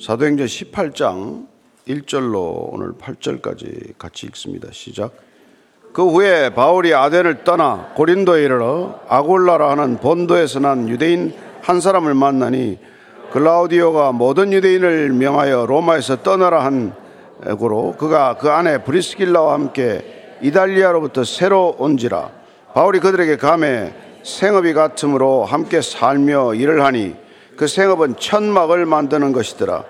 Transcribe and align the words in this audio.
사도행전 0.00 0.46
18장 0.46 1.46
1절로 1.86 2.72
오늘 2.72 2.94
8절까지 2.94 3.96
같이 3.96 4.26
읽습니다. 4.26 4.68
시작. 4.72 5.12
그 5.92 6.04
후에 6.04 6.50
바울이 6.50 6.92
아덴을 6.92 7.44
떠나 7.44 7.92
고린도에 7.94 8.42
이르러 8.42 8.98
아골라라 9.08 9.70
하는 9.70 9.98
본도에서 9.98 10.58
난 10.58 10.88
유대인 10.88 11.32
한 11.62 11.80
사람을 11.80 12.14
만나니 12.14 12.78
글라우디오가 13.30 14.10
모든 14.10 14.52
유대인을 14.52 15.10
명하여 15.10 15.66
로마에서 15.66 16.22
떠나라 16.22 16.64
한 16.64 16.92
고로 17.58 17.94
그가 17.96 18.36
그 18.38 18.50
안에 18.50 18.82
브리스길라와 18.82 19.54
함께 19.54 20.36
이달리아로부터 20.42 21.22
새로 21.22 21.76
온지라 21.78 22.30
바울이 22.74 22.98
그들에게 22.98 23.36
감해 23.36 23.94
생업이 24.24 24.72
같으므로 24.72 25.44
함께 25.44 25.80
살며 25.80 26.54
일을 26.54 26.84
하니 26.84 27.23
그 27.56 27.66
생업은 27.66 28.16
천막을 28.18 28.86
만드는 28.86 29.32
것이더라. 29.32 29.84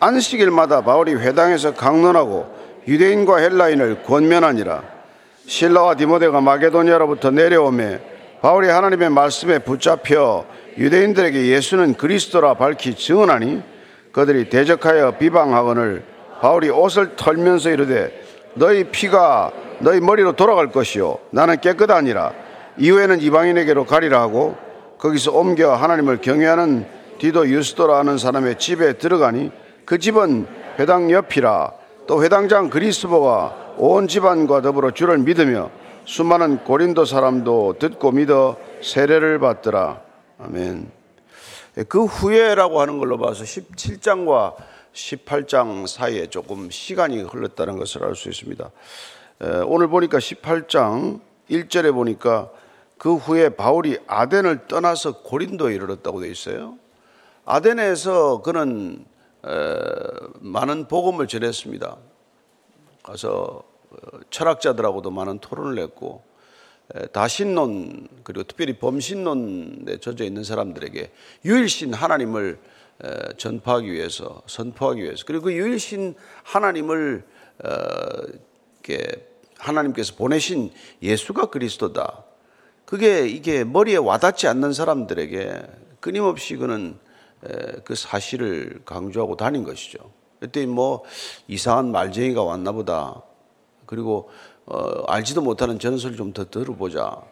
안식일마다 0.00 0.82
바울이 0.82 1.14
회당에서 1.14 1.74
강론하고 1.74 2.46
유대인과 2.86 3.38
헬라인을 3.38 4.02
권면하니라. 4.02 4.82
신라와 5.46 5.94
디모데가 5.94 6.40
마게도니아로부터 6.40 7.30
내려오매 7.30 8.00
바울이 8.40 8.68
하나님의 8.68 9.10
말씀에 9.10 9.58
붙잡혀 9.60 10.44
유대인들에게 10.76 11.46
예수는 11.46 11.94
그리스도라 11.94 12.54
밝히 12.54 12.94
증언하니 12.94 13.62
그들이 14.12 14.48
대적하여 14.48 15.18
비방하거늘 15.18 16.04
바울이 16.40 16.68
옷을 16.70 17.16
털면서 17.16 17.70
이르되 17.70 18.22
너희 18.54 18.84
피가 18.84 19.52
너희 19.80 20.00
머리로 20.00 20.32
돌아갈 20.32 20.70
것이요 20.70 21.18
나는 21.30 21.60
깨끗하니라 21.60 22.32
이후에는 22.78 23.20
이방인에게로 23.20 23.86
가리라 23.86 24.20
하고 24.20 24.56
거기서 24.98 25.32
옮겨 25.32 25.74
하나님을 25.74 26.20
경외하는 26.20 26.86
디도 27.24 27.48
유스도라 27.48 28.00
하는 28.00 28.18
사람의 28.18 28.58
집에 28.58 28.98
들어가니 28.98 29.50
그 29.86 29.96
집은 29.96 30.46
회당 30.78 31.10
옆이라 31.10 31.72
또 32.06 32.22
회당장 32.22 32.68
그리스보와 32.68 33.76
온 33.78 34.08
집안과 34.08 34.60
더불어 34.60 34.90
주를 34.90 35.16
믿으며 35.16 35.70
수많은 36.04 36.64
고린도 36.64 37.06
사람도 37.06 37.76
듣고 37.78 38.12
믿어 38.12 38.58
세례를 38.82 39.38
받더라. 39.38 40.02
아멘. 40.38 40.90
그 41.88 42.04
후에라고 42.04 42.82
하는 42.82 42.98
걸로 42.98 43.16
봐서 43.16 43.42
17장과 43.42 44.56
18장 44.92 45.86
사이에 45.86 46.26
조금 46.26 46.68
시간이 46.70 47.22
흘렀다는 47.22 47.78
것을 47.78 48.04
알 48.04 48.16
수 48.16 48.28
있습니다. 48.28 48.70
오늘 49.64 49.88
보니까 49.88 50.18
18장 50.18 51.20
1절에 51.50 51.90
보니까 51.94 52.50
그 52.98 53.16
후에 53.16 53.48
바울이 53.48 53.96
아덴을 54.06 54.66
떠나서 54.68 55.22
고린도에 55.22 55.74
이르렀다고 55.74 56.20
되어 56.20 56.28
있어요. 56.28 56.83
아덴에서 57.44 58.42
그는 58.42 59.04
많은 60.40 60.88
복음을 60.88 61.26
전했습니다. 61.26 61.96
가서 63.02 63.62
어, 63.90 63.96
철학자들하고도 64.30 65.10
많은 65.10 65.38
토론을 65.38 65.78
했고 65.78 66.24
다신론 67.12 68.08
그리고 68.24 68.44
특별히 68.44 68.78
범신론에 68.78 69.98
젖어 69.98 70.24
있는 70.24 70.42
사람들에게 70.42 71.12
유일신 71.44 71.94
하나님을 71.94 72.58
전파하기 73.36 73.92
위해서 73.92 74.42
선포하기 74.46 75.02
위해서 75.02 75.24
그리고 75.26 75.44
그 75.44 75.52
유일신 75.52 76.14
하나님을 76.42 77.24
어, 77.64 77.68
하나님께서 79.58 80.14
보내신 80.16 80.72
예수가 81.02 81.46
그리스도다. 81.46 82.24
그게 82.84 83.26
이게 83.26 83.64
머리에 83.64 83.96
와닿지 83.96 84.46
않는 84.46 84.72
사람들에게 84.72 85.62
끊임없이 86.00 86.56
그는 86.56 86.98
그 87.84 87.94
사실을 87.94 88.82
강조하고 88.84 89.36
다닌 89.36 89.64
것이죠. 89.64 89.98
그때 90.40 90.66
뭐 90.66 91.04
이상한 91.48 91.90
말쟁이가 91.90 92.42
왔나 92.42 92.72
보다. 92.72 93.22
그리고 93.86 94.30
어, 94.66 95.04
알지도 95.06 95.42
못하는 95.42 95.78
전설을 95.78 96.16
좀더 96.16 96.50
들어보자. 96.50 97.22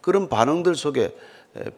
그런 0.00 0.28
반응들 0.28 0.74
속에 0.74 1.14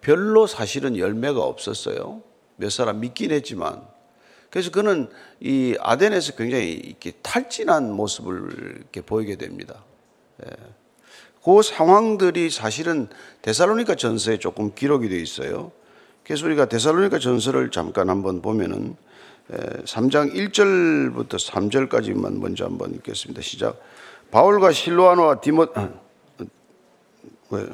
별로 0.01 0.47
사실은 0.47 0.97
열매가 0.97 1.43
없었어요. 1.43 2.23
몇 2.57 2.71
사람 2.71 3.01
믿긴 3.01 3.31
했지만. 3.31 3.83
그래서 4.51 4.71
그는 4.71 5.09
이 5.41 5.77
아덴에서 5.81 6.35
굉장히 6.37 6.73
이렇게 6.73 7.13
탈진한 7.23 7.91
모습을 7.91 8.77
이렇게 8.77 9.01
보이게 9.01 9.37
됩니다. 9.37 9.83
예. 10.45 10.51
그 11.43 11.63
상황들이 11.63 12.51
사실은 12.51 13.09
데살로니가 13.41 13.97
전서에 13.97 14.39
조금 14.39 14.75
기록이 14.75 15.09
되어 15.09 15.19
있어요. 15.19 15.73
그래서 16.25 16.47
우리가 16.47 16.67
데살로니가 16.67 17.19
전서를 17.19 17.71
잠깐 17.71 18.09
한번 18.09 18.43
보면은 18.43 18.97
3장 19.85 20.35
1절부터 20.35 21.31
3절까지만 21.31 22.39
먼저 22.39 22.65
한번 22.65 22.95
읽겠습니다. 22.95 23.43
시작. 23.43 23.81
바울과 24.31 24.73
실로아노와 24.73 25.41
디모 25.41 25.67
아, 25.75 25.89
왜 27.51 27.67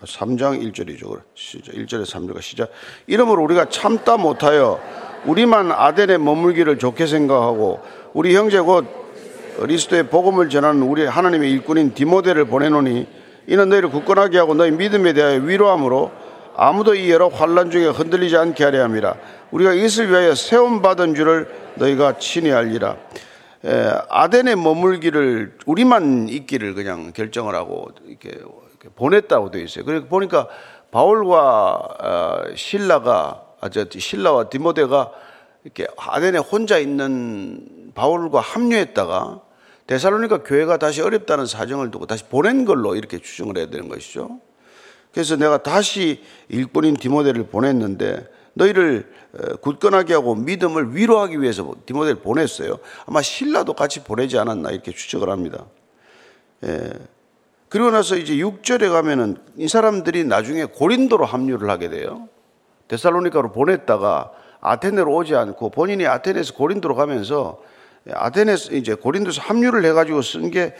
3장 0.00 0.72
1절이죠. 0.72 1.20
시작. 1.34 1.74
1절에 1.74 2.04
3절과 2.06 2.40
시작. 2.40 2.70
이러므로 3.06 3.42
우리가 3.42 3.68
참다 3.68 4.16
못하여 4.16 4.80
우리만 5.26 5.72
아덴에 5.72 6.18
머물기를 6.18 6.78
좋게 6.78 7.06
생각하고 7.06 7.80
우리 8.14 8.36
형제 8.36 8.60
곧 8.60 8.86
그리스도의 9.58 10.08
복음을 10.08 10.48
전하는 10.48 10.82
우리 10.82 11.04
하나님의 11.04 11.50
일꾼인 11.50 11.94
디모데를 11.94 12.44
보내노니 12.44 13.06
이는 13.48 13.68
너희를 13.68 13.90
굳건하게 13.90 14.38
하고 14.38 14.54
너희 14.54 14.70
믿음에 14.70 15.12
대하여 15.12 15.40
위로함으로 15.40 16.25
아무도 16.56 16.94
이 16.94 17.10
여러 17.10 17.28
환란 17.28 17.70
중에 17.70 17.86
흔들리지 17.86 18.36
않게 18.36 18.64
하려 18.64 18.82
함이라 18.84 19.16
우리가 19.50 19.74
이것을 19.74 20.10
위하여 20.10 20.34
세움 20.34 20.82
받은 20.82 21.14
줄을 21.14 21.48
너희가 21.76 22.18
친히 22.18 22.50
알리라 22.52 22.96
에, 23.64 23.90
아덴에 24.08 24.54
머물기를 24.54 25.58
우리만 25.66 26.28
있기를 26.28 26.74
그냥 26.74 27.12
결정을 27.12 27.54
하고 27.54 27.88
이렇게, 28.06 28.30
이렇게 28.30 28.88
보냈다고 28.94 29.50
되어 29.50 29.62
있어요. 29.62 29.84
그래서 29.84 30.06
보니까 30.06 30.48
바울과 30.90 31.88
어, 32.00 32.54
신라가 32.54 33.42
아, 33.60 33.68
저 33.68 33.84
신라와 33.90 34.48
디모데가 34.48 35.10
이렇게 35.64 35.86
아덴에 35.96 36.38
혼자 36.38 36.78
있는 36.78 37.90
바울과 37.94 38.40
합류했다가 38.40 39.40
데살로니가 39.86 40.42
교회가 40.42 40.78
다시 40.78 41.02
어렵다는 41.02 41.46
사정을 41.46 41.90
두고 41.90 42.06
다시 42.06 42.24
보낸 42.24 42.64
걸로 42.64 42.94
이렇게 42.94 43.18
추정을 43.18 43.56
해야 43.56 43.66
되는 43.66 43.88
것이죠. 43.88 44.40
그래서 45.16 45.34
내가 45.36 45.62
다시 45.62 46.22
일꾼인 46.50 46.92
디모데를 46.92 47.46
보냈는데 47.46 48.28
너희를 48.52 49.10
굳건하게 49.62 50.12
하고 50.12 50.34
믿음을 50.34 50.94
위로하기 50.94 51.40
위해서 51.40 51.74
디모데를 51.86 52.20
보냈어요. 52.20 52.76
아마 53.06 53.22
신라도 53.22 53.72
같이 53.72 54.04
보내지 54.04 54.38
않았나 54.38 54.72
이렇게 54.72 54.92
추측을 54.92 55.30
합니다. 55.30 55.64
예. 56.66 56.92
그리고 57.70 57.90
나서 57.90 58.16
이제 58.16 58.34
6절에 58.34 58.90
가면은 58.90 59.38
이 59.56 59.68
사람들이 59.68 60.24
나중에 60.24 60.66
고린도로 60.66 61.24
합류를 61.24 61.70
하게 61.70 61.88
돼요. 61.88 62.28
데살로니카로 62.88 63.52
보냈다가 63.52 64.32
아테네로 64.60 65.14
오지 65.14 65.34
않고 65.34 65.70
본인이 65.70 66.06
아테네에서 66.06 66.52
고린도로 66.52 66.94
가면서 66.94 67.62
아테네스 68.12 68.74
이제 68.74 68.92
고린도서 68.92 69.40
합류를 69.40 69.82
해가지고 69.86 70.20
쓴 70.20 70.50
게 70.50 70.74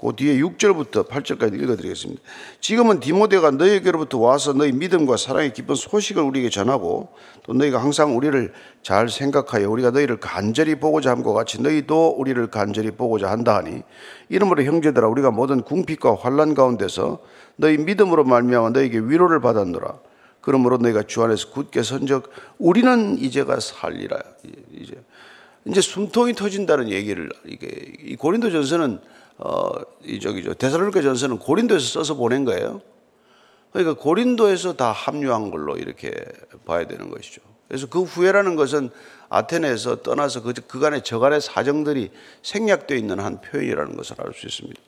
그 0.00 0.16
뒤에 0.16 0.38
6절부터 0.38 1.08
8절까지 1.08 1.62
읽어드리겠습니다. 1.62 2.22
지금은 2.60 3.00
디모데가 3.00 3.50
너희에게로부터 3.50 4.18
와서 4.18 4.54
너희 4.54 4.72
믿음과 4.72 5.18
사랑의 5.18 5.52
기쁜 5.52 5.74
소식을 5.74 6.22
우리에게 6.22 6.48
전하고 6.48 7.10
또 7.42 7.52
너희가 7.52 7.82
항상 7.82 8.16
우리를 8.16 8.52
잘 8.82 9.10
생각하여 9.10 9.68
우리가 9.70 9.90
너희를 9.90 10.18
간절히 10.18 10.76
보고자 10.76 11.10
함과 11.10 11.34
같이 11.34 11.60
너희도 11.60 12.14
우리를 12.16 12.46
간절히 12.46 12.92
보고자 12.92 13.30
한다 13.30 13.56
하니 13.56 13.82
이러므로 14.30 14.62
형제들아 14.62 15.06
우리가 15.06 15.30
모든 15.30 15.60
궁핍과 15.60 16.16
환란 16.16 16.54
가운데서 16.54 17.18
너희 17.56 17.76
믿음으로 17.76 18.24
말미암아 18.24 18.70
너희에게 18.70 18.98
위로를 19.00 19.40
받았노라. 19.40 19.98
그러므로 20.40 20.78
너희가 20.78 21.02
주 21.02 21.22
안에서 21.22 21.50
굳게 21.50 21.82
선적 21.82 22.30
우리는 22.58 23.18
이제가 23.18 23.60
살리라. 23.60 24.18
이제 24.72 24.94
이제 25.66 25.80
숨통이 25.82 26.32
터진다는 26.32 26.88
얘기를 26.88 27.28
이게 27.44 27.68
이 28.02 28.16
고린도 28.16 28.50
전서는 28.50 28.98
어, 29.42 29.72
이 30.04 30.20
저기죠. 30.20 30.54
데살로니가 30.54 31.00
전서는 31.02 31.38
고린도에서 31.38 32.00
써서 32.00 32.14
보낸 32.14 32.44
거예요. 32.44 32.82
그러니까 33.72 34.00
고린도에서 34.00 34.74
다 34.74 34.92
합류한 34.92 35.50
걸로 35.50 35.76
이렇게 35.76 36.12
봐야 36.66 36.86
되는 36.86 37.08
것이죠. 37.08 37.40
그래서 37.68 37.86
그 37.88 38.02
후회라는 38.02 38.56
것은 38.56 38.90
아테네에서 39.28 40.02
떠나서 40.02 40.42
그, 40.42 40.52
그간의 40.52 41.04
저간의 41.04 41.40
사정들이 41.40 42.10
생략되어 42.42 42.96
있는 42.98 43.20
한 43.20 43.40
표현이라는 43.40 43.96
것을 43.96 44.16
알 44.18 44.32
수 44.34 44.46
있습니다. 44.46 44.80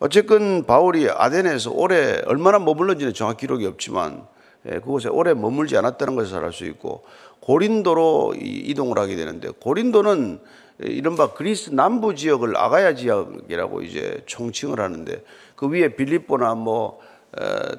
어쨌든 0.00 0.64
바울이 0.66 1.08
아테네에서 1.08 1.70
오래 1.70 2.20
얼마나 2.26 2.58
머물렀는지는 2.58 3.14
정확 3.14 3.36
기록이 3.36 3.66
없지만 3.66 4.22
예, 4.22 4.26
그곳에 4.62 5.08
오래 5.08 5.34
머물지 5.34 5.76
않았다는 5.76 6.16
것을 6.16 6.44
알 6.44 6.52
수 6.52 6.64
있고 6.66 7.04
고린도로 7.40 8.34
이동을 8.38 8.98
하게 8.98 9.16
되는데 9.16 9.48
고린도는 9.60 10.40
이른바 10.80 11.32
그리스 11.32 11.70
남부 11.70 12.14
지역을 12.14 12.56
아가야 12.56 12.94
지역이라고 12.94 13.82
이제 13.82 14.22
총칭을 14.26 14.80
하는데 14.80 15.22
그 15.56 15.68
위에 15.68 15.94
빌립보나 15.96 16.54
뭐 16.54 17.00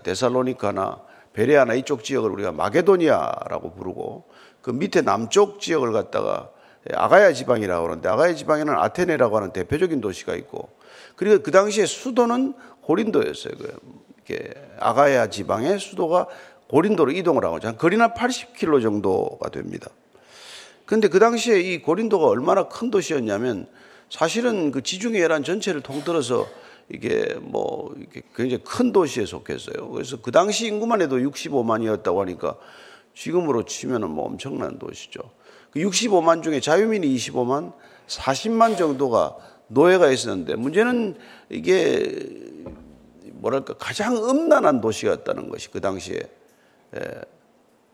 데살로니카나 0.03 1.01
베레아나 1.33 1.75
이쪽 1.75 2.03
지역을 2.03 2.29
우리가 2.31 2.51
마게도니아라고 2.51 3.73
부르고 3.73 4.25
그 4.61 4.71
밑에 4.71 5.01
남쪽 5.01 5.59
지역을 5.59 5.91
갖다가 5.93 6.49
아가야 6.93 7.33
지방이라고 7.33 7.87
하는데 7.87 8.09
아가야 8.09 8.33
지방에는 8.33 8.73
아테네라고 8.73 9.37
하는 9.37 9.51
대표적인 9.51 10.01
도시가 10.01 10.35
있고 10.35 10.69
그리고 11.15 11.41
그 11.43 11.51
당시에 11.51 11.85
수도는 11.85 12.53
고린도였어요. 12.81 13.53
그 13.57 13.77
이렇게 14.25 14.53
아가야 14.79 15.27
지방의 15.27 15.79
수도가 15.79 16.27
고린도로 16.71 17.11
이동을 17.11 17.43
하고 17.43 17.59
한 17.61 17.77
거리나 17.77 18.13
80km 18.13 18.81
정도가 18.81 19.49
됩니다. 19.49 19.89
근데 20.85 21.09
그 21.09 21.19
당시에 21.19 21.59
이 21.59 21.81
고린도가 21.81 22.25
얼마나 22.25 22.69
큰 22.69 22.89
도시였냐면 22.89 23.67
사실은 24.09 24.71
그 24.71 24.81
지중해 24.81 25.21
해란 25.21 25.43
전체를 25.43 25.81
통틀어서 25.81 26.47
이게 26.89 27.35
뭐 27.41 27.93
이게 27.97 28.21
굉장히 28.35 28.63
큰 28.63 28.93
도시에 28.93 29.25
속했어요. 29.25 29.89
그래서 29.89 30.21
그 30.21 30.31
당시 30.31 30.67
인구만 30.67 31.01
해도 31.01 31.17
65만이었다고 31.17 32.17
하니까 32.19 32.55
지금으로 33.15 33.65
치면은 33.65 34.09
뭐 34.09 34.25
엄청난 34.25 34.79
도시죠. 34.79 35.21
그 35.71 35.79
65만 35.79 36.41
중에 36.41 36.61
자유민이 36.61 37.13
25만, 37.15 37.73
40만 38.07 38.77
정도가 38.77 39.35
노예가 39.67 40.09
있었는데 40.09 40.55
문제는 40.55 41.15
이게 41.49 42.17
뭐랄까 43.33 43.73
가장 43.73 44.15
음란한 44.15 44.79
도시였다는 44.79 45.49
것이 45.49 45.69
그 45.69 45.81
당시에 45.81 46.15
예. 46.15 46.40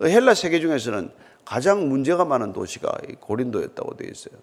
헬라 0.01 0.33
세계 0.33 0.59
중에서는 0.59 1.09
가장 1.45 1.87
문제가 1.87 2.25
많은 2.25 2.53
도시가 2.53 2.97
고린도였다고 3.19 3.95
되어 3.97 4.09
있어요. 4.09 4.35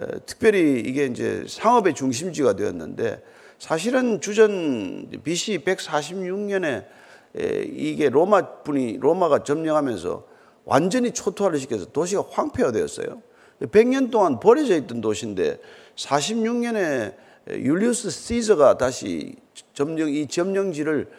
예. 0.00 0.06
특별히 0.26 0.80
이게 0.80 1.06
이제 1.06 1.44
상업의 1.48 1.94
중심지가 1.94 2.54
되었는데 2.54 3.22
사실은 3.58 4.20
주전 4.20 5.10
BC 5.24 5.64
146년에 5.64 6.86
이게 7.34 8.08
로마 8.08 8.62
분이 8.62 8.98
로마가 8.98 9.44
점령하면서 9.44 10.26
완전히 10.64 11.12
초토화를 11.12 11.58
시켜서 11.58 11.86
도시가 11.86 12.24
황폐화되었어요. 12.30 13.22
100년 13.60 14.10
동안 14.10 14.40
버려져 14.40 14.76
있던 14.76 15.00
도시인데 15.00 15.58
46년에 15.96 17.14
율리우스 17.48 18.10
시저가 18.10 18.78
다시 18.78 19.34
점령 19.74 20.08
이 20.08 20.26
점령지를 20.26 21.10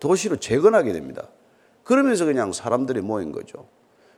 도시로 0.00 0.36
재건하게 0.36 0.92
됩니다. 0.92 1.28
그러면서 1.88 2.26
그냥 2.26 2.52
사람들이 2.52 3.00
모인 3.00 3.32
거죠. 3.32 3.66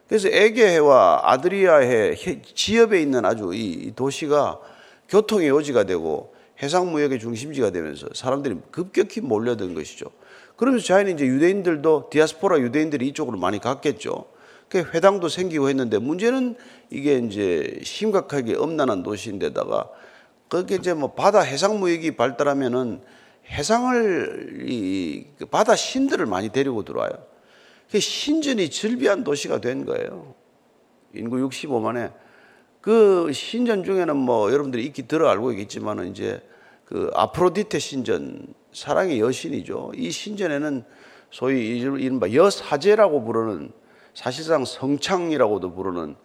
그래서 0.08 0.26
에게해와 0.28 1.20
아드리아해 1.22 2.16
지역에 2.42 3.00
있는 3.00 3.24
아주 3.24 3.52
이 3.54 3.92
도시가 3.94 4.58
교통의 5.08 5.46
요지가 5.50 5.84
되고 5.84 6.34
해상 6.60 6.90
무역의 6.90 7.20
중심지가 7.20 7.70
되면서 7.70 8.08
사람들이 8.12 8.56
급격히 8.72 9.20
몰려든 9.20 9.74
것이죠. 9.74 10.06
그러면서 10.56 10.84
자연히 10.84 11.12
이제 11.12 11.24
유대인들도 11.24 12.08
디아스포라 12.10 12.58
유대인들이 12.58 13.06
이쪽으로 13.06 13.38
많이 13.38 13.60
갔겠죠. 13.60 14.24
그 14.68 14.78
회당도 14.92 15.28
생기고 15.28 15.68
했는데 15.68 15.98
문제는 15.98 16.56
이게 16.90 17.18
이제 17.18 17.78
심각하게 17.84 18.56
엄난한 18.56 19.04
도시인데다가 19.04 19.88
그게 20.48 20.74
이제 20.74 20.92
뭐 20.92 21.12
바다 21.12 21.38
해상 21.38 21.78
무역이 21.78 22.16
발달하면은 22.16 23.00
해상을 23.48 24.64
이그 24.68 25.46
바다 25.46 25.76
신들을 25.76 26.26
많이 26.26 26.48
데리고 26.48 26.84
들어와요. 26.84 27.29
그 27.90 27.98
신전이 27.98 28.70
즐비한 28.70 29.24
도시가 29.24 29.60
된 29.60 29.84
거예요. 29.84 30.34
인구 31.14 31.36
65만에 31.48 32.12
그 32.80 33.32
신전 33.32 33.84
중에는 33.84 34.16
뭐 34.16 34.52
여러분들이 34.52 34.84
익히 34.86 35.08
들어 35.08 35.28
알고 35.28 35.52
있겠지만은 35.52 36.10
이제 36.10 36.40
그 36.84 37.10
아프로디테 37.14 37.78
신전 37.78 38.54
사랑의 38.72 39.20
여신이죠. 39.20 39.92
이 39.96 40.10
신전에는 40.10 40.84
소위 41.30 41.78
이른바 41.78 42.32
여사제라고 42.32 43.24
부르는 43.24 43.72
사실상 44.14 44.64
성창이라고도 44.64 45.74
부르는 45.74 46.16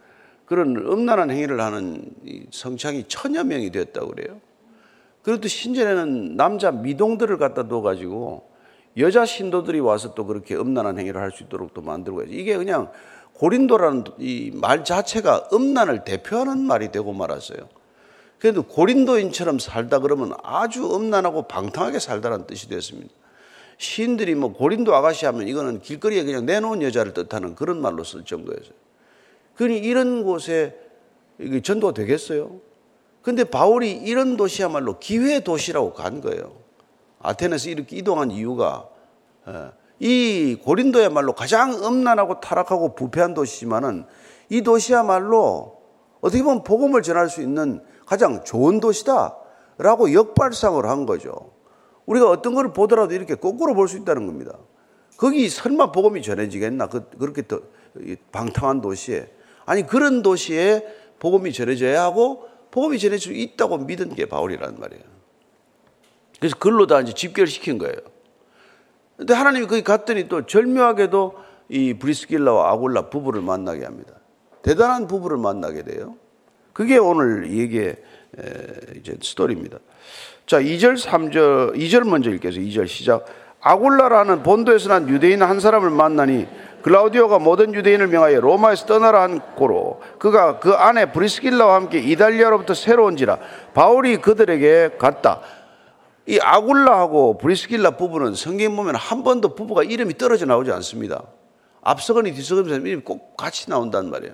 그런 0.45 0.75
음란한 0.75 1.31
행위를 1.31 1.59
하는 1.59 2.11
성창이 2.51 3.05
천여 3.07 3.43
명이 3.43 3.71
되었다고 3.71 4.07
그래요. 4.09 4.39
그래도 5.23 5.47
신전에는 5.47 6.35
남자 6.35 6.71
미동들을 6.71 7.37
갖다 7.37 7.67
둬가지고 7.67 8.54
여자 8.97 9.25
신도들이 9.25 9.79
와서 9.79 10.13
또 10.13 10.25
그렇게 10.25 10.55
음란한 10.55 10.97
행위를 10.97 11.19
할 11.21 11.31
수 11.31 11.43
있도록 11.43 11.73
또 11.73 11.81
만들고. 11.81 12.23
이게 12.23 12.55
그냥 12.57 12.91
고린도라는 13.33 14.03
이 14.19 14.51
말 14.53 14.85
자체가 14.85 15.49
음란을 15.51 16.05
대표하는 16.05 16.59
말이 16.61 16.91
되고 16.91 17.11
말았어요. 17.11 17.67
그래도 18.39 18.63
고린도인처럼 18.63 19.59
살다 19.59 19.99
그러면 19.99 20.33
아주 20.43 20.95
음란하고 20.95 21.43
방탕하게 21.47 21.99
살다라는 21.99 22.47
뜻이 22.47 22.69
됐습니다. 22.69 23.13
시인들이 23.77 24.35
뭐 24.35 24.53
고린도 24.53 24.95
아가씨 24.95 25.25
하면 25.25 25.47
이거는 25.49 25.81
길거리에 25.81 26.23
그냥 26.23 26.45
내놓은 26.45 26.81
여자를 26.81 27.13
뜻하는 27.13 27.55
그런 27.55 27.81
말로 27.81 28.03
쓸 28.05 28.23
정도였어요. 28.23 28.73
그러니 29.55 29.79
이런 29.79 30.23
곳에 30.23 30.77
전도가 31.63 31.93
되겠어요? 31.93 32.61
근데 33.21 33.43
바울이 33.43 33.91
이런 33.91 34.37
도시야말로 34.37 34.99
기회 34.99 35.41
도시라고 35.41 35.93
간 35.93 36.21
거예요. 36.21 36.53
아테네에서 37.25 37.69
이렇게 37.69 37.97
이동한 37.97 38.31
이유가 38.31 38.89
예, 39.47 39.71
이 39.99 40.57
고린도야말로 40.63 41.33
가장 41.33 41.73
음란하고 41.83 42.39
타락하고 42.39 42.95
부패한 42.95 43.33
도시지만은 43.33 44.05
이 44.49 44.61
도시야말로 44.61 45.81
어떻게 46.21 46.43
보면 46.43 46.63
복음을 46.63 47.01
전할 47.01 47.29
수 47.29 47.41
있는 47.41 47.81
가장 48.05 48.43
좋은 48.43 48.79
도시다라고 48.79 50.13
역발상을 50.13 50.83
한 50.85 51.05
거죠. 51.05 51.51
우리가 52.05 52.29
어떤 52.29 52.53
걸 52.53 52.73
보더라도 52.73 53.13
이렇게 53.13 53.35
거꾸로 53.35 53.73
볼 53.73 53.87
수 53.87 53.97
있다는 53.97 54.27
겁니다. 54.27 54.57
거기 55.17 55.47
설마 55.49 55.91
복음이 55.91 56.21
전해지겠나? 56.21 56.87
그, 56.87 57.09
그렇게 57.17 57.41
또 57.43 57.61
방탕한 58.31 58.81
도시에. 58.81 59.29
아니, 59.65 59.87
그런 59.87 60.21
도시에 60.21 60.85
복음이 61.19 61.53
전해져야 61.53 62.03
하고 62.03 62.47
복음이 62.71 62.99
전해질 62.99 63.33
수 63.33 63.33
있다고 63.33 63.77
믿은 63.79 64.13
게 64.13 64.25
바울이라는 64.25 64.79
말이에요. 64.79 65.14
그래서 66.39 66.55
글로 66.57 66.87
다 66.87 66.99
이제 67.01 67.13
집결 67.13 67.47
시킨 67.47 67.77
거예요. 67.77 67.95
근데 69.17 69.33
하나님이 69.33 69.67
거기 69.67 69.83
갔더니 69.83 70.27
또 70.27 70.45
절묘하게도 70.45 71.35
이 71.69 71.93
브리스길라와 71.93 72.71
아굴라 72.71 73.09
부부를 73.09 73.41
만나게 73.41 73.85
합니다. 73.85 74.13
대단한 74.61 75.07
부부를 75.07 75.37
만나게 75.37 75.83
돼요. 75.83 76.15
그게 76.73 76.97
오늘 76.97 77.51
얘기의 77.51 77.95
이제 78.97 79.17
스토리입니다. 79.21 79.77
자, 80.45 80.59
2절, 80.59 81.01
3절, 81.01 81.75
2절 81.75 82.07
먼저 82.07 82.29
읽겠어요. 82.31 82.61
2절 82.61 82.87
시작. 82.87 83.25
아굴라라는 83.61 84.43
본도에서 84.43 84.89
난 84.89 85.09
유대인 85.09 85.41
한 85.41 85.59
사람을 85.59 85.89
만나니 85.89 86.47
글라우디오가 86.83 87.39
모든 87.39 87.73
유대인을 87.73 88.07
명하여 88.07 88.41
로마에서 88.41 88.85
떠나라 88.85 89.23
한 89.23 89.39
고로 89.55 90.01
그가 90.19 90.59
그 90.59 90.73
아내 90.73 91.11
브리스길라와 91.11 91.73
함께 91.73 91.97
이달리아로부터 91.97 92.75
새로 92.75 93.04
온지라 93.04 93.39
바울이 93.73 94.17
그들에게 94.17 94.97
갔다. 94.99 95.41
이 96.27 96.39
아굴라하고 96.41 97.37
브리스길라 97.37 97.91
부부는 97.91 98.33
성경 98.35 98.75
보면 98.75 98.95
한 98.95 99.23
번도 99.23 99.55
부부가 99.55 99.83
이름이 99.83 100.17
떨어져 100.17 100.45
나오지 100.45 100.71
않습니다. 100.71 101.23
앞서거니 101.81 102.33
뒤서거니 102.33 102.67
이름이 102.67 103.03
꼭 103.03 103.37
같이 103.37 103.69
나온단 103.69 104.09
말이에요. 104.09 104.33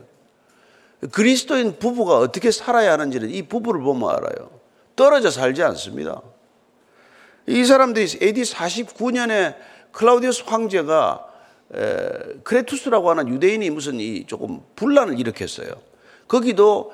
그리스도인 1.12 1.80
부부가 1.80 2.20
어떻게 2.20 2.52
살아야 2.52 2.94
하는지는 2.94 3.30
이 3.30 3.42
부부를 3.42 3.82
보면 3.82 4.10
알아요. 4.10 4.52
떨어져 4.96 5.30
살지 5.30 5.64
않습니다. 5.64 6.22
이 7.48 7.66
사람들이 7.66 8.08
AD 8.22 8.44
49년에 8.44 9.56
클라우디우스 9.92 10.44
황제가 10.46 11.26
크레투스라고 12.44 13.10
하는 13.10 13.28
유대인이 13.30 13.70
무슨 13.72 14.00
이 14.00 14.26
조금 14.26 14.62
분란을 14.76 15.20
일으켰어요. 15.20 15.70
거기도 16.32 16.94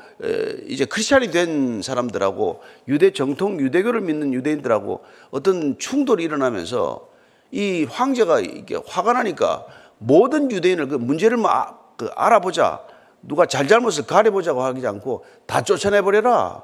이제 0.66 0.86
크리스찬이 0.86 1.30
된 1.30 1.84
사람들하고 1.84 2.60
유대 2.88 3.12
정통 3.12 3.60
유대교를 3.60 4.02
믿는 4.02 4.34
유대인들하고 4.34 5.02
어떤 5.30 5.78
충돌이 5.78 6.24
일어나면서 6.24 7.08
이 7.52 7.86
황제가 7.88 8.40
이게 8.40 8.80
화가 8.84 9.14
나니까 9.14 9.68
모든 10.00 10.50
유대인을 10.50 10.88
그 10.88 10.96
문제를 10.96 11.38
뭐 11.38 11.52
아, 11.52 11.78
그 11.98 12.10
알아보자 12.16 12.82
누가 13.22 13.46
잘잘못을 13.46 14.08
가려보자고 14.08 14.64
하지 14.64 14.88
않고 14.88 15.24
다 15.46 15.62
쫓아내버려라. 15.62 16.64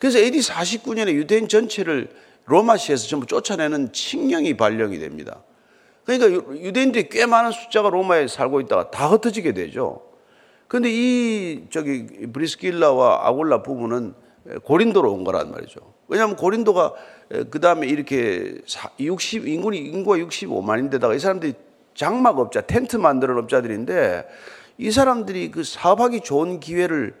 그래서 0.00 0.18
AD 0.18 0.40
49년에 0.40 1.12
유대인 1.12 1.46
전체를 1.46 2.10
로마시에서 2.46 3.06
전부 3.06 3.26
쫓아내는 3.26 3.92
칙령이 3.92 4.56
발령이 4.56 4.98
됩니다. 4.98 5.44
그러니까 6.04 6.52
유대인들이 6.56 7.10
꽤 7.10 7.26
많은 7.26 7.52
숫자가 7.52 7.90
로마에 7.90 8.26
살고 8.26 8.60
있다가 8.62 8.90
다 8.90 9.06
흩어지게 9.06 9.52
되죠. 9.52 10.15
그런데 10.68 10.90
이 10.90 11.66
저기 11.70 12.06
브리스길라와 12.32 13.28
아굴라 13.28 13.62
부부는 13.62 14.14
고린도로 14.64 15.12
온 15.12 15.24
거란 15.24 15.50
말이죠. 15.50 15.80
왜냐하면 16.08 16.36
고린도가 16.36 16.92
그 17.50 17.60
다음에 17.60 17.86
이렇게 17.86 18.58
60 18.98 19.48
인구이 19.48 19.78
인구가 19.78 20.16
65만인데다가 20.18 21.16
이 21.16 21.18
사람들이 21.18 21.54
장막업자, 21.94 22.60
텐트 22.62 22.96
만드는 22.96 23.38
업자들인데 23.38 24.26
이 24.78 24.90
사람들이 24.90 25.50
그 25.50 25.64
사업하기 25.64 26.20
좋은 26.20 26.60
기회를 26.60 27.16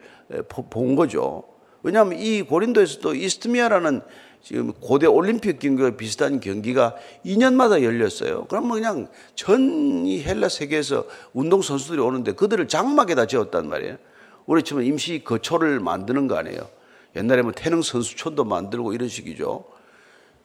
본 0.48 0.94
거죠. 0.94 1.44
왜냐하면 1.82 2.18
이 2.18 2.42
고린도에서도 2.42 3.14
이스트미아라는 3.14 4.02
지금 4.42 4.72
고대 4.72 5.06
올림픽 5.06 5.58
경기와 5.58 5.90
비슷한 5.90 6.40
경기가 6.40 6.94
2년마다 7.24 7.82
열렸어요. 7.82 8.46
그러면 8.48 8.70
그냥 8.70 9.08
전 9.34 10.06
이 10.06 10.22
헬라 10.22 10.48
세계에서 10.48 11.06
운동 11.32 11.62
선수들이 11.62 12.00
오는데 12.00 12.32
그들을 12.32 12.68
장막에다 12.68 13.26
지었단 13.26 13.68
말이에요. 13.68 13.96
우리 14.46 14.62
치면 14.62 14.84
임시 14.84 15.22
거처를 15.24 15.80
만드는 15.80 16.28
거 16.28 16.36
아니에요. 16.36 16.68
옛날에 17.16 17.42
뭐 17.42 17.52
태릉 17.52 17.82
선수촌도 17.82 18.44
만들고 18.44 18.92
이런 18.92 19.08
식이죠. 19.08 19.64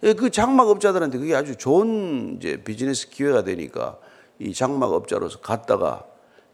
예, 0.04 0.14
그 0.14 0.32
장막업자들한테 0.32 1.20
그게 1.20 1.36
아주 1.36 1.56
좋은 1.56 2.38
이제 2.38 2.58
비즈니스 2.64 3.10
기회가 3.10 3.44
되니까 3.44 4.00
이 4.40 4.54
장막업자로서 4.54 5.40
갔다가 5.42 6.06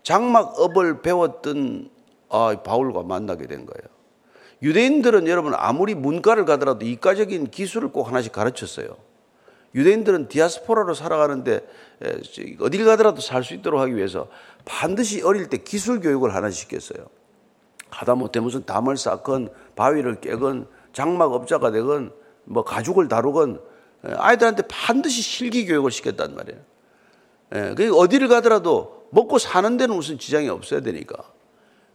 장막업을 0.04 1.02
배웠던 1.02 1.90
아, 2.30 2.56
바울과 2.62 3.04
만나게 3.04 3.48
된 3.48 3.66
거예요. 3.66 3.97
유대인들은 4.62 5.28
여러분 5.28 5.54
아무리 5.56 5.94
문과를 5.96 6.46
가더라도 6.46 6.86
이과적인 6.86 7.52
기술을 7.52 7.90
꼭 7.92 8.08
하나씩 8.08 8.32
가르쳤어요. 8.32 8.98
유대인들은 9.76 10.30
디아스포라로 10.30 10.94
살아가는데 10.94 11.68
어딜 12.62 12.86
가더라도 12.86 13.22
살 13.22 13.44
수 13.44 13.54
있도록 13.54 13.80
하기 13.82 13.96
위해서 13.96 14.28
반드시 14.66 15.22
어릴 15.22 15.50
때 15.50 15.58
기술 15.58 16.00
교육을 16.00 16.34
하나씩 16.34 16.70
시켰어요. 16.70 17.06
하다 17.90 18.16
못해 18.16 18.40
무슨 18.40 18.66
담을 18.66 18.98
쌓건 18.98 19.50
바위를 19.76 20.20
깨건 20.20 20.68
장막 20.94 21.34
업자가 21.34 21.72
되건 21.72 22.12
뭐 22.46 22.64
가죽을 22.64 23.08
다루건 23.08 23.62
아이들한테 24.04 24.64
반드시 24.68 25.22
실기 25.22 25.66
교육을 25.66 25.92
시켰단 25.92 26.36
말이에요. 26.36 26.62
예, 27.56 27.74
그 27.76 27.96
어디를 27.96 28.28
가더라도 28.28 29.08
먹고 29.12 29.38
사는 29.38 29.78
데는 29.78 29.96
무슨 29.96 30.18
지장이 30.18 30.50
없어야 30.50 30.82
되니까. 30.82 31.16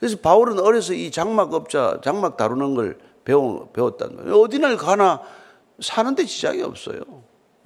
그래서 0.03 0.17
바울은 0.17 0.59
어려서 0.59 0.95
이 0.95 1.13
장막업자, 1.13 2.01
장막 2.03 2.37
다루는 2.37 2.75
걸 2.75 2.99
배워, 3.25 3.69
배웠단 3.73 4.17
말이에요. 4.17 4.35
어디를 4.35 4.77
가나 4.77 5.23
사는데 5.79 6.25
지장이 6.25 6.61
없어요. 6.61 6.99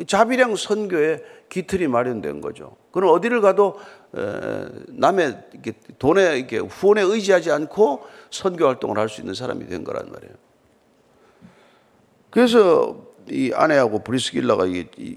자비량 0.06 0.54
선교에 0.54 1.24
기틀이 1.48 1.88
마련된 1.88 2.42
거죠. 2.42 2.76
그럼 2.92 3.14
어디를 3.14 3.40
가도 3.40 3.80
남의 4.88 5.44
돈에 5.98 6.36
이렇게 6.36 6.58
후원에 6.58 7.00
의지하지 7.00 7.50
않고 7.52 8.02
선교 8.30 8.66
활동을 8.66 8.98
할 8.98 9.08
수 9.08 9.22
있는 9.22 9.32
사람이 9.32 9.66
된 9.68 9.82
거란 9.82 10.12
말이에요. 10.12 10.34
그래서 12.28 12.98
이 13.30 13.50
아내하고 13.54 14.00
브리스길라가 14.00 14.66
이, 14.66 14.86
이, 14.98 15.16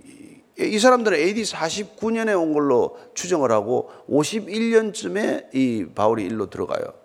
이 0.58 0.80
사람들은 0.80 1.20
AD 1.20 1.42
49년에 1.42 2.42
온 2.42 2.54
걸로 2.54 2.98
추정을 3.14 3.52
하고 3.52 3.92
51년쯤에 4.10 5.54
이 5.54 5.86
바울이 5.94 6.24
일로 6.24 6.50
들어가요. 6.50 6.99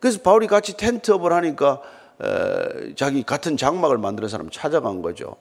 그래서 0.00 0.20
바울이 0.22 0.46
같이 0.46 0.76
텐트업을 0.76 1.32
하니까 1.32 1.80
에, 2.22 2.94
자기 2.94 3.22
같은 3.22 3.56
장막을 3.56 3.98
만드는 3.98 4.28
사람 4.28 4.50
찾아간 4.50 5.02
거죠. 5.02 5.36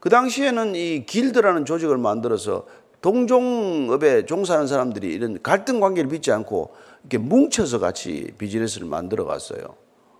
그 0.00 0.10
당시에는 0.10 0.74
이 0.74 1.06
길드라는 1.06 1.64
조직을 1.64 1.96
만들어서 1.98 2.66
동종업에 3.00 4.26
종사하는 4.26 4.66
사람들이 4.66 5.12
이런 5.12 5.42
갈등 5.42 5.80
관계를 5.80 6.08
빚지 6.08 6.32
않고 6.32 6.74
이렇게 7.02 7.18
뭉쳐서 7.18 7.78
같이 7.78 8.32
비즈니스를 8.38 8.86
만들어 8.86 9.24
갔어요. 9.24 9.60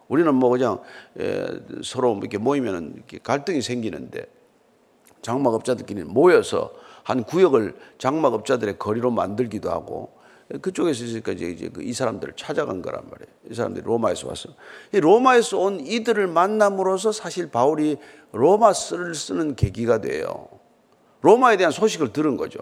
우리는 0.08 0.34
뭐 0.34 0.50
그냥 0.50 0.80
에, 1.18 1.46
서로 1.82 2.16
이렇게 2.18 2.38
모이면은 2.38 2.92
이렇게 2.96 3.18
갈등이 3.22 3.62
생기는데 3.62 4.26
장막업자들끼리 5.22 6.04
모여서 6.04 6.72
한 7.02 7.24
구역을 7.24 7.74
장막업자들의 7.98 8.78
거리로 8.78 9.10
만들기도 9.10 9.70
하고 9.70 10.12
그쪽에서 10.60 11.04
있으니까 11.04 11.32
이제 11.32 11.68
그이 11.68 11.92
사람들을 11.92 12.34
찾아간 12.36 12.82
거란 12.82 13.02
말이에요. 13.10 13.34
이 13.50 13.54
사람들이 13.54 13.84
로마에서 13.84 14.28
왔어. 14.28 14.50
이 14.92 15.00
로마에서 15.00 15.58
온 15.58 15.80
이들을 15.80 16.26
만남으로써 16.26 17.12
사실 17.12 17.50
바울이 17.50 17.96
로마서를 18.32 19.14
쓰는 19.14 19.56
계기가 19.56 20.00
돼요. 20.00 20.48
로마에 21.22 21.56
대한 21.56 21.72
소식을 21.72 22.12
들은 22.12 22.36
거죠. 22.36 22.60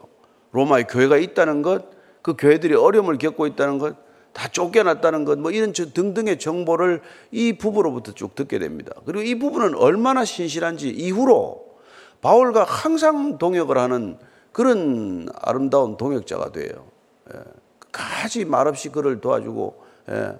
로마에 0.52 0.84
교회가 0.84 1.16
있다는 1.16 1.62
것, 1.62 1.90
그 2.22 2.34
교회들이 2.36 2.74
어려움을 2.74 3.18
겪고 3.18 3.46
있다는 3.46 3.78
것, 3.78 3.96
다 4.32 4.48
쫓겨났다는 4.48 5.24
것, 5.24 5.38
뭐 5.38 5.50
이런 5.50 5.72
등등의 5.72 6.38
정보를 6.38 7.02
이 7.30 7.54
부부로부터 7.54 8.12
쭉 8.12 8.34
듣게 8.34 8.58
됩니다. 8.58 8.92
그리고 9.04 9.22
이 9.22 9.38
부부는 9.38 9.74
얼마나 9.74 10.24
신실한지 10.24 10.88
이후로 10.88 11.72
바울과 12.20 12.64
항상 12.64 13.38
동역을 13.38 13.76
하는 13.76 14.16
그런 14.52 15.28
아름다운 15.34 15.96
동역자가 15.96 16.52
돼요. 16.52 16.86
예. 17.34 17.61
가지 17.92 18.44
말없이 18.44 18.88
그를 18.88 19.20
도와주고, 19.20 19.82
예. 20.10 20.38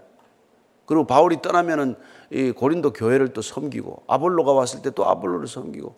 그리고 0.87 1.06
바울이 1.06 1.40
떠나면은 1.42 1.94
이 2.30 2.50
고린도 2.50 2.92
교회를 2.92 3.32
또 3.35 3.42
섬기고, 3.42 4.04
아볼로가 4.09 4.52
왔을 4.52 4.82
때 4.82 4.90
또 4.90 5.06
아볼로를 5.06 5.47
섬기고, 5.47 5.94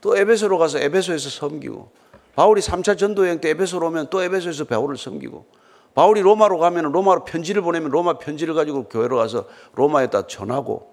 또 0.00 0.16
에베소로 0.16 0.58
가서 0.58 0.78
에베소에서 0.78 1.30
섬기고, 1.30 1.90
바울이 2.34 2.60
3차 2.60 2.98
전도 2.98 3.26
여행 3.26 3.40
때 3.40 3.50
에베소로 3.50 3.86
오면 3.86 4.08
또 4.10 4.22
에베소에서 4.22 4.64
바울을 4.64 4.96
섬기고, 4.96 5.46
바울이 5.94 6.22
로마로 6.22 6.58
가면 6.58 6.90
로마로 6.90 7.24
편지를 7.24 7.62
보내면 7.62 7.90
로마 7.90 8.18
편지를 8.18 8.54
가지고 8.54 8.88
교회로 8.88 9.16
가서 9.16 9.46
로마에다 9.74 10.26
전하고 10.26 10.92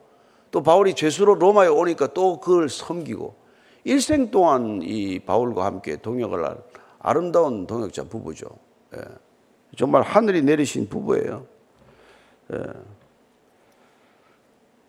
또 0.51 0.61
바울이 0.61 0.93
죄수로 0.93 1.35
로마에 1.35 1.67
오니까 1.67 2.13
또 2.13 2.39
그걸 2.39 2.69
섬기고 2.69 3.35
일생 3.83 4.29
동안 4.29 4.81
이 4.83 5.19
바울과 5.19 5.65
함께 5.65 5.97
동역을 5.97 6.45
할 6.45 6.57
아름다운 6.99 7.65
동역자 7.65 8.03
부부죠. 8.03 8.45
예. 8.95 9.01
정말 9.77 10.01
하늘이 10.01 10.41
내리신 10.41 10.89
부부예요. 10.89 11.45
예. 12.53 12.57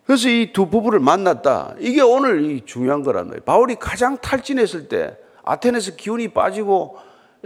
그래서 0.05 0.27
이 0.27 0.51
두 0.51 0.69
부부를 0.69 0.99
만났다. 0.99 1.75
이게 1.79 2.01
오늘 2.01 2.43
이 2.43 2.65
중요한 2.65 3.03
거란 3.03 3.27
말이에요. 3.27 3.43
바울이 3.43 3.75
가장 3.75 4.17
탈진했을 4.17 4.89
때 4.89 5.17
아테네에서 5.43 5.95
기운이 5.95 6.29
빠지고 6.29 6.97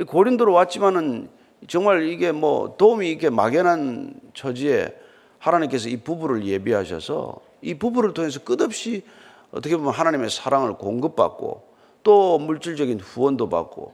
고린도로 0.08 0.54
왔지만은 0.54 1.30
정말 1.68 2.08
이게 2.08 2.32
뭐 2.32 2.76
도움이 2.78 3.10
이렇게 3.10 3.30
막연한 3.30 4.14
처지에 4.34 4.96
하나님께서 5.40 5.90
이 5.90 5.98
부부를 5.98 6.46
예비하셔서 6.46 7.40
이 7.62 7.76
부부를 7.76 8.14
통해서 8.14 8.40
끝없이 8.44 9.04
어떻게 9.52 9.78
보면 9.78 9.94
하나님의 9.94 10.30
사랑을 10.30 10.74
공급받고 10.74 11.68
또 12.04 12.38
물질적인 12.40 13.00
후원도 13.00 13.50
받고 13.50 13.94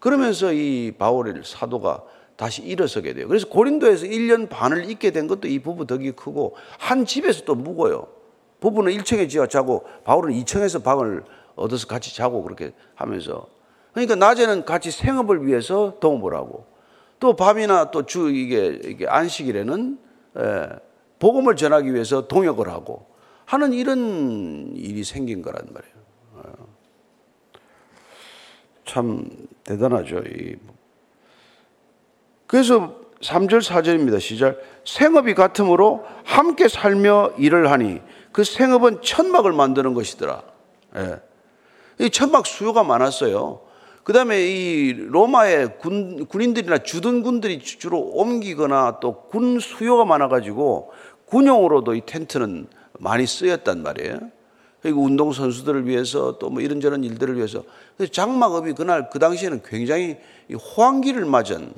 그러면서 0.00 0.52
이 0.52 0.92
바울의 0.98 1.42
사도가 1.44 2.02
다시 2.38 2.62
일어서게 2.62 3.14
돼요. 3.14 3.26
그래서 3.26 3.48
고린도에서 3.48 4.06
1년 4.06 4.48
반을 4.48 4.88
있게 4.92 5.10
된 5.10 5.26
것도 5.26 5.48
이 5.48 5.58
부부 5.58 5.86
덕이 5.86 6.12
크고 6.12 6.54
한 6.78 7.04
집에서 7.04 7.44
또 7.44 7.56
묵어요. 7.56 8.06
부부는 8.60 8.92
1층에 8.92 9.28
지어 9.28 9.48
자고 9.48 9.84
바울은 10.04 10.32
2층에서 10.32 10.84
방을 10.84 11.24
얻어서 11.56 11.88
같이 11.88 12.14
자고 12.14 12.44
그렇게 12.44 12.72
하면서 12.94 13.48
그러니까 13.92 14.14
낮에는 14.14 14.64
같이 14.64 14.92
생업을 14.92 15.48
위해서 15.48 15.98
동업을 15.98 16.32
하고 16.34 16.64
또 17.18 17.34
밤이나 17.34 17.90
또 17.90 18.04
주 18.04 18.30
이게, 18.30 18.78
이게 18.84 19.08
안식일에는 19.08 19.98
예, 20.38 20.68
복음을 21.18 21.56
전하기 21.56 21.92
위해서 21.92 22.28
동역을 22.28 22.68
하고 22.68 23.06
하는 23.46 23.72
이런 23.72 24.76
일이 24.76 25.02
생긴 25.02 25.42
거란 25.42 25.66
말이에요. 25.72 25.94
어. 26.34 26.52
참 28.84 29.28
대단하죠. 29.64 30.22
그래서 32.48 32.96
3절 33.20 33.62
4절입니다. 33.62 34.20
시절 34.20 34.60
생업이 34.84 35.34
같으므로 35.34 36.04
함께 36.24 36.66
살며 36.66 37.32
일을 37.38 37.70
하니 37.70 38.00
그 38.32 38.42
생업은 38.42 39.02
천막을 39.02 39.52
만드는 39.52 39.94
것이더라. 39.94 40.42
예. 40.96 41.20
이 41.98 42.10
천막 42.10 42.46
수요가 42.46 42.82
많았어요. 42.84 43.60
그 44.04 44.12
다음에 44.12 44.40
이 44.40 44.92
로마의 44.94 45.78
군, 45.78 46.26
군인들이나 46.26 46.78
주둔 46.78 47.22
군들이 47.22 47.60
주로 47.60 48.00
옮기거나 48.00 49.00
또 49.00 49.28
군 49.28 49.60
수요가 49.60 50.04
많아가지고 50.06 50.92
군용으로도 51.26 51.94
이 51.94 52.02
텐트는 52.06 52.68
많이 52.98 53.26
쓰였단 53.26 53.82
말이에요. 53.82 54.18
그리고 54.80 55.02
운동선수들을 55.02 55.86
위해서 55.86 56.38
또 56.38 56.48
뭐 56.48 56.62
이런저런 56.62 57.04
일들을 57.04 57.36
위해서. 57.36 57.64
장막업이 58.12 58.72
그날 58.72 59.10
그 59.10 59.18
당시에는 59.18 59.60
굉장히 59.64 60.16
호황기를 60.50 61.24
맞은, 61.26 61.64
예. 61.66 61.74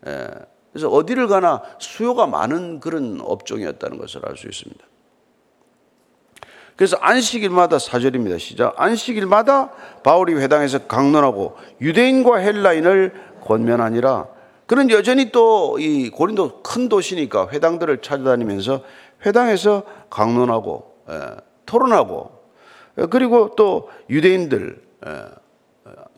그래서 0.00 0.88
어디를 0.88 1.28
가나 1.28 1.62
수요가 1.78 2.26
많은 2.26 2.80
그런 2.80 3.20
업종이었다는 3.22 3.98
것을 3.98 4.24
알 4.26 4.36
수 4.36 4.46
있습니다. 4.46 4.84
그래서 6.76 6.96
안식일마다 7.00 7.80
사절입니다. 7.80 8.38
시작. 8.38 8.80
안식일마다 8.80 9.72
바울이 10.04 10.34
회당에서 10.34 10.86
강론하고 10.86 11.56
유대인과 11.80 12.36
헬라인을 12.36 13.12
권면하니라. 13.42 14.28
그는 14.66 14.90
여전히 14.90 15.32
또 15.32 15.76
이 15.78 16.10
고린도 16.10 16.62
큰 16.62 16.88
도시니까 16.88 17.48
회당들을 17.48 18.00
찾아다니면서 18.00 18.82
회당에서 19.26 19.82
강론하고 20.10 20.94
예, 21.10 21.20
토론하고 21.66 22.30
예, 22.98 23.06
그리고 23.06 23.54
또 23.56 23.88
유대인들 24.08 24.80
예, 25.06 25.24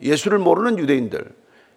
예수를 0.01 0.37
모르는 0.37 0.77
유대인들 0.77 1.25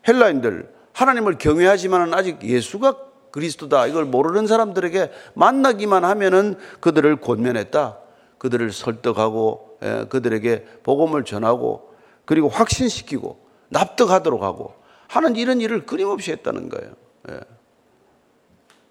헬라인들 0.06 0.73
하나님을 0.94 1.38
경외하지만은 1.38 2.14
아직 2.14 2.42
예수가 2.42 2.96
그리스도다 3.30 3.86
이걸 3.88 4.04
모르는 4.04 4.46
사람들에게 4.46 5.10
만나기만 5.34 6.04
하면은 6.04 6.56
그들을 6.80 7.16
권면했다. 7.16 7.98
그들을 8.38 8.72
설득하고 8.72 9.78
예, 9.82 10.06
그들에게 10.08 10.64
복음을 10.82 11.24
전하고 11.24 11.92
그리고 12.24 12.48
확신시키고 12.48 13.44
납득하도록 13.70 14.42
하고 14.42 14.74
하는 15.08 15.36
이런 15.36 15.60
일을 15.60 15.84
끊임없이 15.84 16.30
했다는 16.30 16.68
거예요. 16.68 16.92
예. 17.30 17.40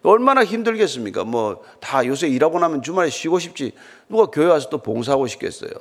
얼마나 0.03 0.43
힘들겠습니까? 0.43 1.23
뭐 1.23 1.63
다 1.79 2.05
요새 2.05 2.27
일하고 2.27 2.59
나면 2.59 2.81
주말에 2.81 3.09
쉬고 3.09 3.39
싶지 3.39 3.71
누가 4.09 4.25
교회 4.25 4.47
와서 4.47 4.67
또 4.69 4.79
봉사하고 4.79 5.27
싶겠어요. 5.27 5.71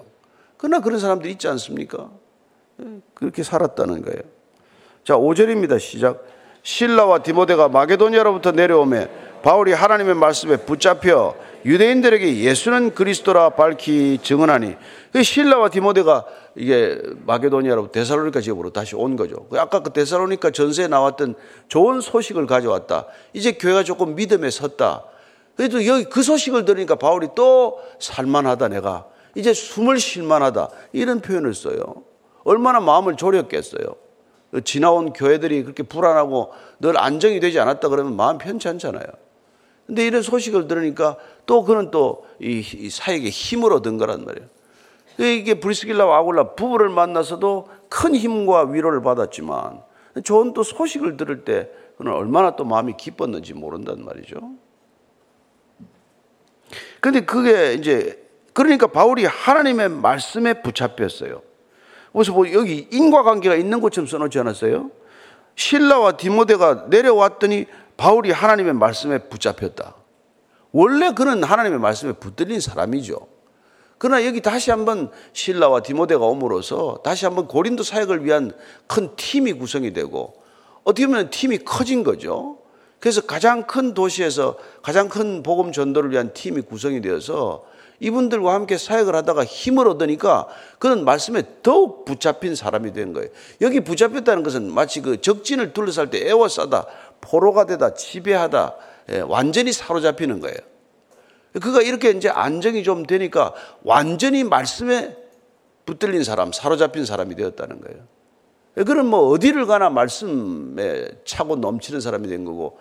그러나 0.56 0.80
그런 0.80 1.00
사람들이 1.00 1.32
있지 1.32 1.48
않습니까? 1.48 2.10
예, 2.80 3.00
그렇게 3.14 3.42
살았다는 3.42 4.02
거예요. 4.02 4.20
자, 5.04 5.14
5절입니다. 5.14 5.80
시작. 5.80 6.24
신라와 6.62 7.24
디모데가 7.24 7.68
마게도니아로부터 7.68 8.52
내려오매 8.52 9.08
바울이 9.42 9.72
하나님의 9.72 10.14
말씀에 10.14 10.58
붙잡혀 10.58 11.34
유대인들에게 11.64 12.36
예수는 12.38 12.94
그리스도라 12.94 13.50
밝히 13.50 14.18
증언하니 14.22 14.76
그 15.12 15.24
신라와 15.24 15.70
디모데가 15.70 16.24
이게 16.54 17.00
마게도니아로 17.26 17.90
데살로니카 17.90 18.40
지역으로 18.40 18.70
다시 18.70 18.94
온 18.94 19.16
거죠. 19.16 19.48
그 19.50 19.58
아까 19.58 19.80
그 19.80 19.92
데살로니카 19.92 20.52
전세에 20.52 20.86
나왔던 20.86 21.34
좋은 21.66 22.00
소식을 22.00 22.46
가져왔다. 22.46 23.06
이제 23.32 23.52
교회가 23.52 23.82
조금 23.82 24.14
믿음에 24.14 24.50
섰다. 24.50 25.02
그래도 25.56 25.84
여기 25.84 26.04
그 26.04 26.22
소식을 26.22 26.64
들으니까 26.64 26.94
바울이 26.94 27.28
또 27.34 27.80
살만하다 27.98 28.68
내가 28.68 29.06
이제 29.34 29.52
숨을 29.52 29.98
쉴만하다 29.98 30.68
이런 30.92 31.20
표현을 31.20 31.54
써요. 31.54 31.82
얼마나 32.44 32.78
마음을 32.78 33.16
졸였겠어요. 33.16 33.96
지나온 34.64 35.12
교회들이 35.12 35.62
그렇게 35.62 35.82
불안하고 35.82 36.52
늘 36.80 36.98
안정이 36.98 37.40
되지 37.40 37.58
않았다 37.58 37.88
그러면 37.88 38.16
마음 38.16 38.38
편치 38.38 38.68
않잖아요. 38.68 39.04
근데 39.86 40.06
이런 40.06 40.22
소식을 40.22 40.68
들으니까 40.68 41.16
또 41.46 41.64
그는 41.64 41.90
또 41.90 42.24
이 42.42 42.90
사역에 42.90 43.28
힘을 43.28 43.72
얻은 43.72 43.98
거란 43.98 44.24
말이에요. 44.24 44.48
이게 45.18 45.60
브리스길라와 45.60 46.18
아굴라 46.18 46.54
부부를 46.54 46.88
만나서도 46.88 47.68
큰 47.88 48.16
힘과 48.16 48.64
위로를 48.64 49.00
받았지만 49.02 49.82
좋은 50.24 50.52
또 50.54 50.62
소식을 50.62 51.16
들을 51.16 51.44
때 51.44 51.70
그는 51.96 52.12
얼마나 52.12 52.56
또 52.56 52.64
마음이 52.64 52.94
기뻤는지 52.96 53.54
모른단 53.54 54.04
말이죠. 54.04 54.36
근데 57.00 57.20
그게 57.20 57.74
이제 57.74 58.20
그러니까 58.54 58.88
바울이 58.88 59.24
하나님의 59.24 59.88
말씀에 59.90 60.62
붙잡혔어요. 60.62 61.42
그래서 62.12 62.32
뭐 62.32 62.50
여기 62.52 62.88
인과관계가 62.90 63.56
있는 63.56 63.80
것처럼 63.80 64.06
써놓지 64.06 64.38
않았어요? 64.38 64.90
신라와 65.54 66.16
디모데가 66.16 66.86
내려왔더니 66.88 67.66
바울이 67.96 68.30
하나님의 68.30 68.74
말씀에 68.74 69.18
붙잡혔다. 69.28 69.96
원래 70.72 71.12
그는 71.12 71.42
하나님의 71.42 71.78
말씀에 71.78 72.12
붙들린 72.12 72.60
사람이죠. 72.60 73.28
그러나 73.98 74.26
여기 74.26 74.40
다시 74.40 74.70
한번 74.70 75.10
신라와 75.32 75.82
디모데가 75.82 76.24
옴으로써 76.24 77.00
다시 77.04 77.24
한번 77.24 77.46
고린도 77.46 77.82
사역을 77.82 78.24
위한 78.24 78.52
큰 78.86 79.14
팀이 79.14 79.52
구성이 79.52 79.92
되고 79.92 80.34
어떻게 80.82 81.06
보면 81.06 81.30
팀이 81.30 81.58
커진 81.58 82.02
거죠. 82.02 82.58
그래서 82.98 83.20
가장 83.20 83.66
큰 83.66 83.94
도시에서 83.94 84.56
가장 84.82 85.08
큰 85.08 85.42
복음 85.42 85.72
전도를 85.72 86.10
위한 86.10 86.32
팀이 86.32 86.62
구성이 86.62 87.00
되어서 87.00 87.64
이분들과 88.02 88.52
함께 88.52 88.76
사역을 88.76 89.14
하다가 89.14 89.44
힘을 89.44 89.86
얻으니까 89.86 90.48
그는 90.80 91.04
말씀에 91.04 91.44
더욱 91.62 92.04
붙잡힌 92.04 92.56
사람이 92.56 92.92
된 92.92 93.12
거예요. 93.12 93.28
여기 93.60 93.80
붙잡혔다는 93.80 94.42
것은 94.42 94.72
마치 94.72 95.00
그 95.00 95.20
적진을 95.20 95.72
둘러쌀 95.72 96.10
때 96.10 96.28
에워싸다, 96.28 96.86
포로가 97.20 97.66
되다, 97.66 97.94
지배하다, 97.94 98.74
예, 99.12 99.20
완전히 99.20 99.72
사로잡히는 99.72 100.40
거예요. 100.40 100.56
그가 101.60 101.80
이렇게 101.80 102.10
이제 102.10 102.28
안정이 102.28 102.82
좀 102.82 103.06
되니까 103.06 103.54
완전히 103.84 104.42
말씀에 104.42 105.16
붙들린 105.86 106.24
사람, 106.24 106.50
사로잡힌 106.52 107.04
사람이 107.04 107.36
되었다는 107.36 107.80
거예요. 107.82 108.84
그는 108.84 109.06
뭐 109.06 109.28
어디를 109.28 109.66
가나 109.66 109.90
말씀에 109.90 111.08
차고 111.24 111.56
넘치는 111.56 112.00
사람이 112.00 112.26
된 112.26 112.44
거고, 112.44 112.78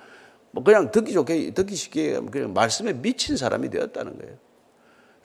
뭐 0.50 0.64
그냥 0.64 0.90
듣기 0.90 1.14
좋게, 1.14 1.52
듣기 1.52 1.76
쉽게 1.76 2.20
그냥 2.32 2.54
말씀에 2.54 2.94
미친 2.94 3.38
사람이 3.38 3.70
되었다는 3.70 4.18
거예요. 4.18 4.51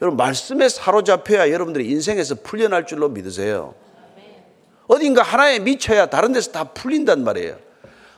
여러분, 0.01 0.17
말씀에 0.17 0.69
사로잡혀야 0.69 1.51
여러분들이 1.51 1.89
인생에서 1.89 2.35
풀려날 2.35 2.85
줄로 2.85 3.09
믿으세요. 3.09 3.73
어딘가 4.87 5.21
하나에 5.21 5.59
미쳐야 5.59 6.05
다른 6.07 6.31
데서 6.31 6.51
다 6.51 6.65
풀린단 6.65 7.23
말이에요. 7.23 7.57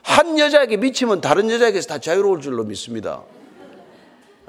한 0.01 0.37
여자에게 0.37 0.77
미치면 0.77 1.21
다른 1.21 1.49
여자에게서 1.49 1.87
다 1.87 1.97
자유로울 1.99 2.41
줄로 2.41 2.63
믿습니다. 2.63 3.23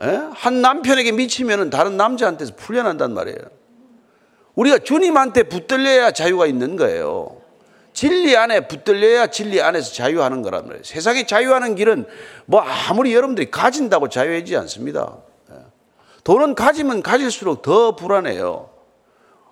에? 0.02 0.08
예? 0.08 0.20
한 0.32 0.62
남편에게 0.62 1.12
미치면 1.12 1.70
다른 1.70 1.96
남자한테서 1.96 2.56
풀려난단 2.56 3.14
말이에요. 3.14 3.38
우리가 4.54 4.78
주님한테 4.78 5.44
붙들려야 5.44 6.10
자유가 6.10 6.46
있는 6.46 6.76
거예요. 6.76 7.40
진리 7.92 8.36
안에 8.36 8.66
붙들려야 8.68 9.28
진리 9.28 9.60
안에서 9.60 9.92
자유하는 9.92 10.42
거란 10.42 10.64
말이에요. 10.66 10.82
세상에 10.84 11.26
자유하는 11.26 11.74
길은 11.74 12.06
뭐 12.46 12.60
아무리 12.60 13.14
여러분들이 13.14 13.50
가진다고 13.50 14.08
자유하지 14.08 14.56
않습니다. 14.56 15.18
돈은 16.24 16.54
가지면 16.54 17.02
가질수록 17.02 17.62
더 17.62 17.96
불안해요. 17.96 18.70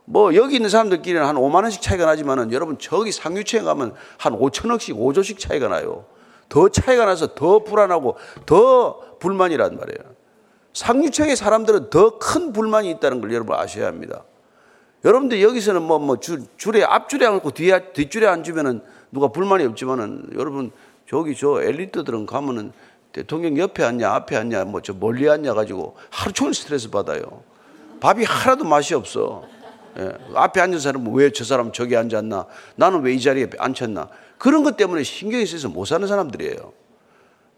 뭐 0.05 0.35
여기 0.35 0.57
있는 0.57 0.71
사람들끼리는 0.71 1.25
한 1.25 1.37
5만 1.37 1.63
원씩 1.63 1.83
차이가 1.83 2.07
나지만은 2.07 2.53
여러분 2.53 2.79
저기 2.79 3.13
상류층에 3.13 3.63
가면 3.63 3.95
한 4.17 4.33
5천억씩 4.39 4.97
5조씩 4.97 5.39
차이가 5.39 5.69
나요. 5.69 6.07
더 6.49 6.69
차이가 6.69 7.05
나서 7.05 7.35
더 7.35 7.63
불안하고 7.63 8.17
더 8.47 9.01
불만이란 9.19 9.77
말이에요. 9.77 10.15
상류층의 10.73 11.37
사람들은 11.37 11.91
더 11.91 12.19
큰 12.19 12.53
불만이 12.53 12.91
있다는 12.93 13.21
걸 13.21 13.33
여러분 13.33 13.57
아셔야 13.57 13.87
합니다. 13.87 14.25
여러분들 15.05 15.43
여기서는 15.43 15.83
뭐, 15.83 15.99
뭐 15.99 16.19
줄, 16.19 16.43
줄에 16.57 16.83
앞줄에 16.83 17.27
앉고 17.27 17.53
뒤에, 17.53 17.93
뒷줄에 17.93 18.27
앉으면은 18.27 18.81
누가 19.13 19.29
불만이 19.29 19.65
없지만은 19.65 20.31
여러분 20.35 20.71
저기 21.09 21.35
저 21.35 21.63
엘리트들은 21.63 22.27
가면은 22.27 22.73
대통령 23.13 23.57
옆에 23.59 23.85
앉냐, 23.85 24.11
앞에 24.11 24.37
앉냐, 24.37 24.65
뭐 24.65 24.81
저 24.81 24.93
멀리 24.93 25.29
앉냐 25.29 25.55
가지고 25.55 25.97
하루 26.11 26.33
종일 26.33 26.55
스트레스 26.55 26.91
받아요. 26.91 27.43
밥이 28.01 28.25
하나도 28.25 28.65
맛이 28.65 28.95
없어. 28.95 29.45
예. 29.99 30.13
앞에 30.35 30.61
앉은 30.61 30.79
사람은 30.79 31.13
왜 31.15 31.31
저 31.33 31.43
사람 31.45 31.73
저기 31.73 31.97
앉았나? 31.97 32.47
나는 32.77 33.01
왜 33.03 33.15
이 33.15 33.21
자리에 33.21 33.49
앉혔나? 33.59 34.09
그런 34.37 34.63
것 34.63 34.77
때문에 34.77 35.03
신경이 35.03 35.45
쓰여서 35.47 35.69
못 35.69 35.85
사는 35.87 36.07
사람들이에요. 36.07 36.73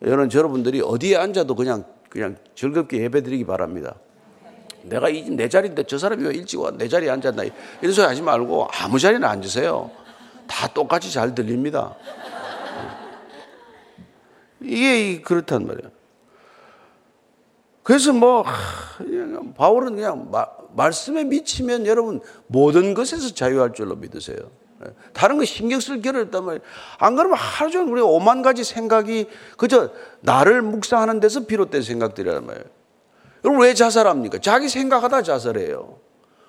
여러분, 0.02 0.30
여러분들이 0.32 0.80
어디에 0.80 1.16
앉아도 1.16 1.54
그냥, 1.54 1.84
그냥 2.08 2.36
즐겁게 2.54 3.02
예배 3.02 3.22
드리기 3.22 3.44
바랍니다. 3.44 3.96
내가 4.82 5.08
내 5.10 5.46
자리인데 5.50 5.82
저 5.82 5.98
사람이 5.98 6.24
왜 6.24 6.32
일찍 6.34 6.58
와? 6.60 6.70
내 6.70 6.88
자리에 6.88 7.10
앉았나? 7.10 7.42
이런 7.82 7.92
소리 7.92 8.06
하지 8.06 8.22
말고 8.22 8.68
아무 8.72 8.98
자리나 8.98 9.28
앉으세요. 9.28 9.90
다 10.46 10.66
똑같이 10.68 11.12
잘 11.12 11.34
들립니다. 11.34 11.94
이게 14.62 15.20
그렇단 15.22 15.66
말이에요. 15.66 15.90
그래서 17.82 18.12
뭐 18.12 18.44
바울은 19.56 19.96
그냥 19.96 20.30
마, 20.30 20.46
말씀에 20.74 21.24
미치면 21.24 21.86
여러분 21.86 22.20
모든 22.46 22.94
것에서 22.94 23.34
자유할 23.34 23.72
줄로 23.72 23.96
믿으세요. 23.96 24.36
예. 24.84 24.90
다른 25.12 25.38
거 25.38 25.44
신경 25.44 25.80
쓸 25.80 26.00
겨를 26.00 26.22
없단 26.22 26.44
말이에요. 26.44 26.62
안 26.98 27.16
그러면 27.16 27.36
하루 27.36 27.70
종일 27.70 27.92
우리가 27.92 28.06
오만 28.06 28.42
가지 28.42 28.64
생각이 28.64 29.26
그저 29.56 29.90
나를 30.20 30.62
묵상하는 30.62 31.20
데서 31.20 31.46
비롯된 31.46 31.82
생각들이란 31.82 32.46
말이에요. 32.46 32.64
여러분 33.44 33.62
왜 33.62 33.74
자살합니까? 33.74 34.38
자기 34.38 34.68
생각하다 34.68 35.22
자살해요. 35.22 35.98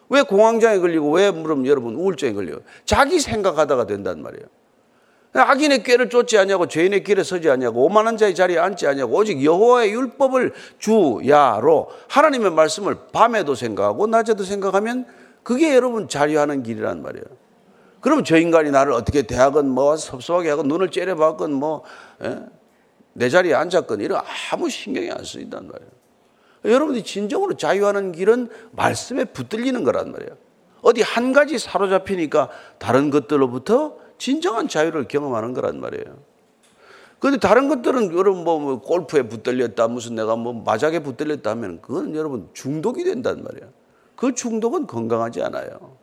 왜 0.09 0.21
공황장애 0.23 0.79
걸리고 0.79 1.11
왜 1.11 1.31
물음 1.31 1.65
여러분 1.65 1.95
우울증에 1.95 2.33
걸려요? 2.33 2.59
자기 2.85 3.19
생각하다가 3.19 3.85
된단 3.85 4.21
말이에요. 4.21 4.45
악인의 5.33 5.83
꾀를 5.83 6.09
쫓지 6.09 6.37
않냐고 6.37 6.67
죄인의 6.67 7.03
길에 7.03 7.23
서지 7.23 7.49
않냐고 7.49 7.85
오만한 7.85 8.17
자의 8.17 8.35
자리에 8.35 8.57
앉지 8.59 8.85
않냐고 8.87 9.15
오직 9.15 9.43
여호와의 9.43 9.93
율법을 9.93 10.53
주야로 10.77 11.89
하나님의 12.09 12.51
말씀을 12.51 12.97
밤에도 13.13 13.55
생각하고 13.55 14.07
낮에도 14.07 14.43
생각하면 14.43 15.05
그게 15.43 15.73
여러분 15.73 16.09
자유하는 16.09 16.63
길이란 16.63 17.01
말이에요. 17.01 17.23
그러면 18.01 18.25
저 18.25 18.37
인간이 18.37 18.71
나를 18.71 18.91
어떻게 18.93 19.21
대하건 19.21 19.69
뭐 19.69 19.95
섭섭하게 19.95 20.49
하건 20.49 20.67
눈을 20.67 20.89
째려봤건 20.89 21.53
뭐내 21.53 22.41
예? 23.21 23.29
자리에 23.29 23.53
앉았건 23.53 24.01
이런 24.01 24.21
아무 24.51 24.69
신경이 24.69 25.11
안 25.11 25.23
쓰인단 25.23 25.67
말이에요. 25.67 25.91
여러분이 26.65 27.03
진정으로 27.03 27.55
자유하는 27.55 28.11
길은 28.11 28.49
말씀에 28.71 29.25
붙들리는 29.25 29.83
거란 29.83 30.11
말이에요. 30.11 30.35
어디 30.81 31.01
한 31.01 31.31
가지 31.31 31.57
사로잡히니까 31.57 32.49
다른 32.79 33.11
것들로부터 33.11 33.97
진정한 34.21 34.67
자유를 34.67 35.07
경험하는 35.07 35.53
거란 35.53 35.79
말이에요. 35.79 36.15
그런데 37.17 37.39
다른 37.39 37.67
것들은 37.67 38.15
여러분 38.15 38.43
뭐, 38.43 38.59
뭐 38.59 38.79
골프에 38.79 39.23
붙들렸다 39.23 39.87
무슨 39.87 40.13
내가 40.13 40.35
뭐 40.35 40.53
마작에 40.53 40.99
붙들렸다 40.99 41.49
하면 41.49 41.81
그건 41.81 42.15
여러분 42.15 42.47
중독이 42.53 43.03
된단 43.03 43.41
말이에요. 43.43 43.71
그 44.15 44.35
중독은 44.35 44.85
건강하지 44.85 45.41
않아요. 45.41 45.97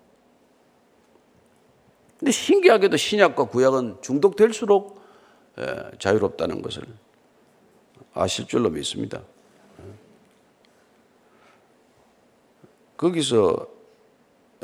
근데 2.19 2.33
신기하게도 2.33 2.97
신약과 2.97 3.45
구약은 3.45 3.99
중독될수록 4.01 5.01
예, 5.61 5.93
자유롭다는 6.01 6.61
것을 6.61 6.83
아실 8.15 8.49
줄로 8.49 8.69
믿습니다. 8.71 9.23
거기서 12.97 13.69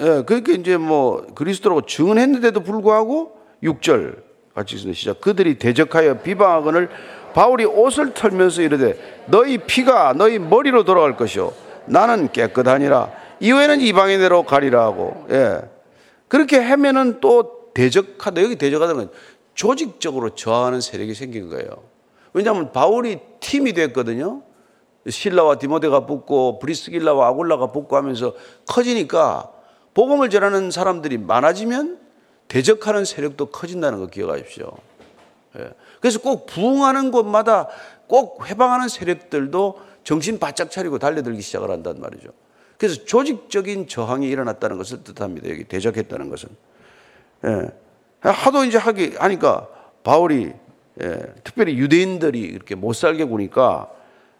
예, 0.01 0.25
그렇게 0.27 0.55
이제 0.55 0.77
뭐 0.77 1.25
그리스도라고 1.37 1.83
증언했는데도 1.83 2.65
불구하고 2.65 3.44
6절 3.65 4.23
같이 4.55 4.77
있습니다. 4.77 4.97
시작. 4.97 5.21
그들이 5.21 5.59
대적하여 5.59 6.19
비방하거늘 6.21 6.89
바울이 7.35 7.65
옷을 7.65 8.15
털면서 8.15 8.63
이르되 8.63 9.25
너희 9.27 9.59
피가 9.59 10.13
너희 10.13 10.39
머리로 10.39 10.85
돌아갈 10.85 11.17
것이요 11.17 11.53
나는 11.87 12.31
깨끗하니라 12.31 13.11
이후에는 13.41 13.81
이방인대로 13.81 14.45
가리라 14.45 14.85
하고 14.85 15.27
예. 15.31 15.61
그렇게 16.29 16.59
하면은 16.59 17.21
또 17.21 17.73
대적하다 17.75 18.43
여기 18.43 18.57
대적하다는 18.57 19.07
건 19.07 19.15
조직적으로 19.55 20.31
저하는 20.31 20.81
세력이 20.81 21.15
생긴 21.15 21.49
거예요. 21.49 21.69
왜냐하면 22.33 22.73
바울이 22.73 23.19
팀이 23.41 23.73
됐거든요. 23.73 24.43
신라와 25.09 25.59
디모데가 25.59 26.07
붙고 26.07 26.59
브리스길라와 26.61 27.29
아굴라가 27.29 27.73
붙고 27.73 27.97
하면서 27.97 28.35
커지니까 28.69 29.51
복음을 29.93 30.31
전하는 30.31 30.71
사람들이 30.71 31.19
많아지면 31.19 32.04
대적하는 32.55 33.05
세력도 33.05 33.47
커진다는 33.47 33.99
거 33.99 34.07
기억하십시오. 34.07 34.71
예. 35.59 35.71
그래서 36.01 36.21
꼭 36.21 36.47
부흥하는 36.47 37.11
곳마다 37.11 37.67
꼭 38.07 38.49
해방하는 38.49 38.87
세력들도 38.87 39.81
정신 40.05 40.39
바짝 40.39 40.71
차리고 40.71 41.01
달려들기 41.01 41.43
시작을 41.43 41.69
한단 41.69 42.01
말이죠. 42.01 42.29
그래서 42.79 43.05
조직적인 43.05 43.89
저항이 43.89 44.29
일어났다는 44.29 44.79
것을 44.79 45.03
뜻합니다. 45.03 45.51
여기 45.51 45.65
대적했다는 45.65 46.31
것은. 46.31 46.49
예. 47.47 47.71
하도 48.21 48.65
이제 48.65 48.79
하기 48.79 49.17
하니까 49.19 49.67
바울이 50.05 50.53
예. 51.03 51.35
특별히 51.43 51.77
유대인들이 51.77 52.39
이렇게 52.39 52.77
못 52.77 52.93
살게 52.93 53.25
구니까 53.25 53.91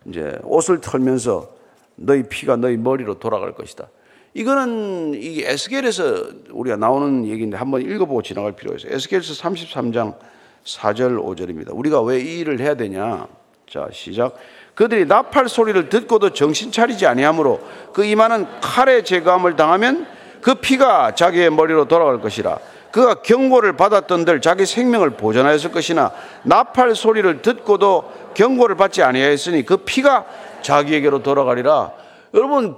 이제 0.07 0.39
옷을 0.45 0.81
털면서 0.81 1.53
너희 1.97 2.23
피가 2.25 2.57
너희 2.57 2.77
머리로 2.77 3.19
돌아갈 3.19 3.55
것이다. 3.55 3.89
이거는 4.35 5.15
이 5.15 5.43
에스겔에서 5.43 6.29
우리가 6.51 6.77
나오는 6.77 7.25
얘기인데 7.27 7.57
한번 7.57 7.83
읽어보고 7.83 8.23
지나갈 8.23 8.53
필요가 8.53 8.77
있어요. 8.77 8.93
에스겔에서 8.95 9.35
33장 9.35 10.17
4절 10.65 11.23
5절입니다. 11.23 11.69
우리가 11.73 12.03
왜 12.03 12.21
이 12.21 12.39
일을 12.41 12.59
해야 12.61 12.75
되냐? 12.75 13.29
자, 13.69 13.89
시작. 13.93 14.35
그들이 14.75 15.05
나팔 15.07 15.49
소리를 15.49 15.89
듣고도 15.89 16.31
정신 16.31 16.73
차리지 16.73 17.07
아니하므로 17.07 17.61
그 17.93 18.05
이마는 18.05 18.47
칼의 18.61 19.05
제감을 19.05 19.55
당하면 19.57 20.07
그 20.41 20.57
피가 20.57 21.15
자기의 21.15 21.51
머리로 21.51 21.87
돌아갈 21.87 22.21
것이라. 22.21 22.59
그가 22.95 23.15
경고를 23.15 23.77
받았던들 23.77 24.41
자기 24.41 24.65
생명을 24.65 25.11
보존하였을 25.11 25.73
것이나 25.73 26.13
나팔 26.45 26.95
소리를 26.95 27.43
듣고도 27.43 28.33
경고를 28.35 28.77
받지 28.77 29.03
아니하였으니 29.03 29.65
그 29.65 29.79
피가 29.79 30.27
자기에게로 30.63 31.25
돌아가리라. 31.25 31.93
여러분 32.35 32.77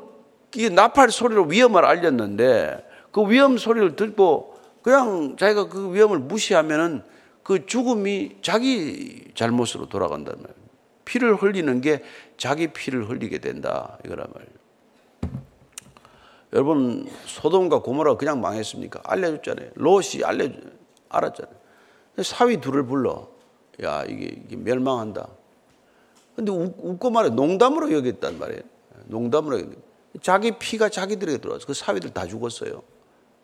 이 0.55 0.71
나팔 0.71 1.11
소리로 1.11 1.45
위험을 1.45 1.85
알렸는데 1.85 2.89
그 3.13 3.29
위험 3.29 3.59
소리를 3.59 3.95
듣고 3.95 4.55
그냥 4.81 5.37
자기가 5.39 5.69
그 5.69 5.95
위험을 5.95 6.21
무시하면은 6.21 7.03
그 7.43 7.67
죽음이 7.67 8.39
자기 8.41 9.23
잘못으로 9.35 9.91
돌아간단 9.91 10.35
말이에요. 10.39 10.67
피를 11.05 11.35
흘리는 11.35 11.83
게 11.83 12.03
자기 12.39 12.69
피를 12.69 13.11
흘리게 13.11 13.37
된다. 13.37 13.99
이거란 14.03 14.29
말이에요. 14.33 14.56
여러분, 16.57 17.07
소돔과 17.27 17.83
고모라 17.83 18.17
그냥 18.17 18.41
망했습니까? 18.41 19.03
알려줬잖아요. 19.05 19.71
롯이 19.75 20.25
알려, 20.25 20.49
알았잖아요. 21.09 21.55
사위 22.23 22.61
둘을 22.61 22.87
불러. 22.87 23.29
야, 23.83 24.05
이게, 24.05 24.43
이게 24.45 24.57
멸망한다. 24.57 25.29
근데 26.35 26.51
웃, 26.51 26.99
고 26.99 27.11
말해. 27.11 27.31
농담으로 27.31 27.93
여겼단 27.93 28.39
말이에요. 28.39 28.63
농담으로 29.05 29.61
여겼 29.61 29.77
자기 30.23 30.53
피가 30.59 30.89
자기들에게 30.89 31.39
들어와서 31.39 31.67
그 31.67 31.75
사위들 31.75 32.11
다 32.11 32.27
죽었어요. 32.27 32.83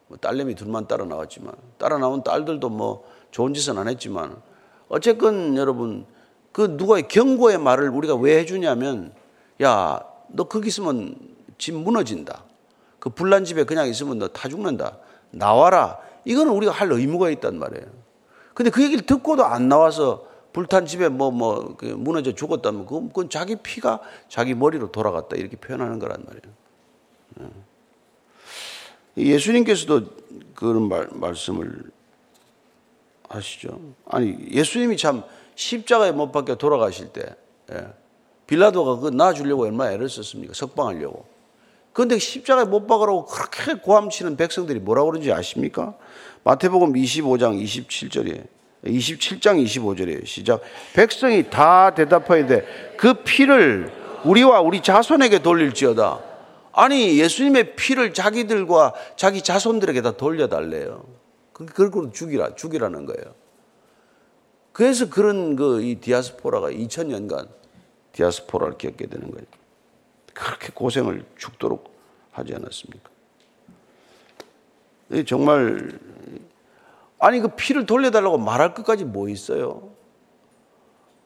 뭐 0.09 0.16
딸내미 0.18 0.55
둘만 0.55 0.88
따라 0.88 1.05
나왔지만 1.05 1.55
따라 1.79 1.98
나온 1.98 2.22
딸들도 2.22 2.68
뭐 2.70 3.07
좋은 3.31 3.55
짓은 3.55 3.79
안 3.79 3.88
했지만 3.88 4.40
어쨌건 4.88 5.57
여러분 5.57 6.07
그 6.51 6.62
누가의 6.62 7.09
경고의 7.09 7.59
말을 7.59 7.90
우리가 7.90 8.14
왜 8.16 8.38
해주냐면 8.38 9.14
야 9.62 10.12
너 10.33 10.44
거기 10.44 10.68
있으면 10.68 11.14
집 11.59 11.75
무너진다. 11.75 12.44
그 13.03 13.11
불난 13.11 13.45
집에 13.45 13.65
그냥 13.65 13.88
있으면 13.88 14.21
너타 14.21 14.49
죽는다. 14.49 14.97
나와라. 15.33 15.99
이거는 16.25 16.53
우리가 16.53 16.71
할 16.71 16.93
의무가 16.93 17.31
있단 17.31 17.59
말이에요. 17.59 17.85
근데 18.55 18.71
그 18.71 18.81
얘기를 18.81 19.05
듣고도 19.05 19.45
안 19.45 19.69
나와서 19.69 20.29
불탄 20.53 20.87
집에 20.87 21.09
뭐, 21.09 21.33
뭐, 21.33 21.75
그 21.77 21.87
무너져 21.87 22.33
죽었다면 22.33 22.87
그건, 22.87 23.09
그건 23.09 23.29
자기 23.29 23.57
피가 23.57 23.99
자기 24.29 24.55
머리로 24.55 24.93
돌아갔다. 24.93 25.35
이렇게 25.35 25.57
표현하는 25.57 25.99
거란 25.99 26.25
말이에요. 26.25 27.51
예. 29.19 29.23
예수님께서도 29.33 30.07
그런 30.55 30.88
말, 30.88 31.09
말씀을 31.11 31.91
하시죠. 33.29 33.81
아니, 34.07 34.38
예수님이 34.49 34.97
참 34.97 35.25
십자가에 35.57 36.12
못 36.12 36.31
박혀 36.31 36.55
돌아가실 36.55 37.12
때, 37.12 37.35
예. 37.73 37.88
빌라도가 38.47 39.01
그 39.01 39.09
놔주려고 39.09 39.65
얼마나 39.65 39.91
애를 39.91 40.09
썼습니까? 40.09 40.55
석방하려고. 40.55 41.32
그런데 41.92 42.18
십자가에 42.18 42.64
못 42.64 42.87
박으라고 42.87 43.26
그렇게 43.26 43.74
고함치는 43.74 44.37
백성들이 44.37 44.81
뭐라고 44.81 45.11
그러는지 45.11 45.33
아십니까? 45.33 45.94
마태복음 46.44 46.94
25장 46.94 47.62
27절에 47.62 48.46
27장 48.85 49.64
25절에 49.64 50.26
시작. 50.26 50.61
백성이 50.94 51.48
다 51.48 51.94
대답하여 51.94 52.46
그 52.96 53.14
피를 53.22 53.92
우리와 54.24 54.61
우리 54.61 54.83
자손에게 54.83 55.42
돌릴지어다. 55.42 56.20
아니 56.72 57.18
예수님의 57.20 57.76
피를 57.76 58.14
자기들과 58.14 58.94
자기 59.16 59.42
자손들에게 59.42 60.02
다 60.02 60.12
돌려달래요. 60.16 61.05
그걸 61.52 62.11
죽이라 62.12 62.55
죽이라는 62.55 63.07
거예요. 63.07 63.35
그래서 64.72 65.11
그런 65.11 65.55
그 65.55 65.83
이 65.83 65.96
디아스포라가 65.96 66.70
2000년간 66.70 67.48
디아스포라를 68.12 68.78
겪게 68.78 69.07
되는 69.07 69.31
거예요. 69.31 69.44
그렇게 70.35 70.68
고생을 70.73 71.25
죽도록 71.37 71.92
하지 72.33 72.55
않았습니까? 72.55 73.11
정말 75.27 75.99
아니 77.18 77.40
그 77.40 77.49
피를 77.49 77.87
돌려달라고 77.87 78.38
말할 78.38 78.75
것까지 78.75 79.05
뭐 79.05 79.29
있어요? 79.29 79.92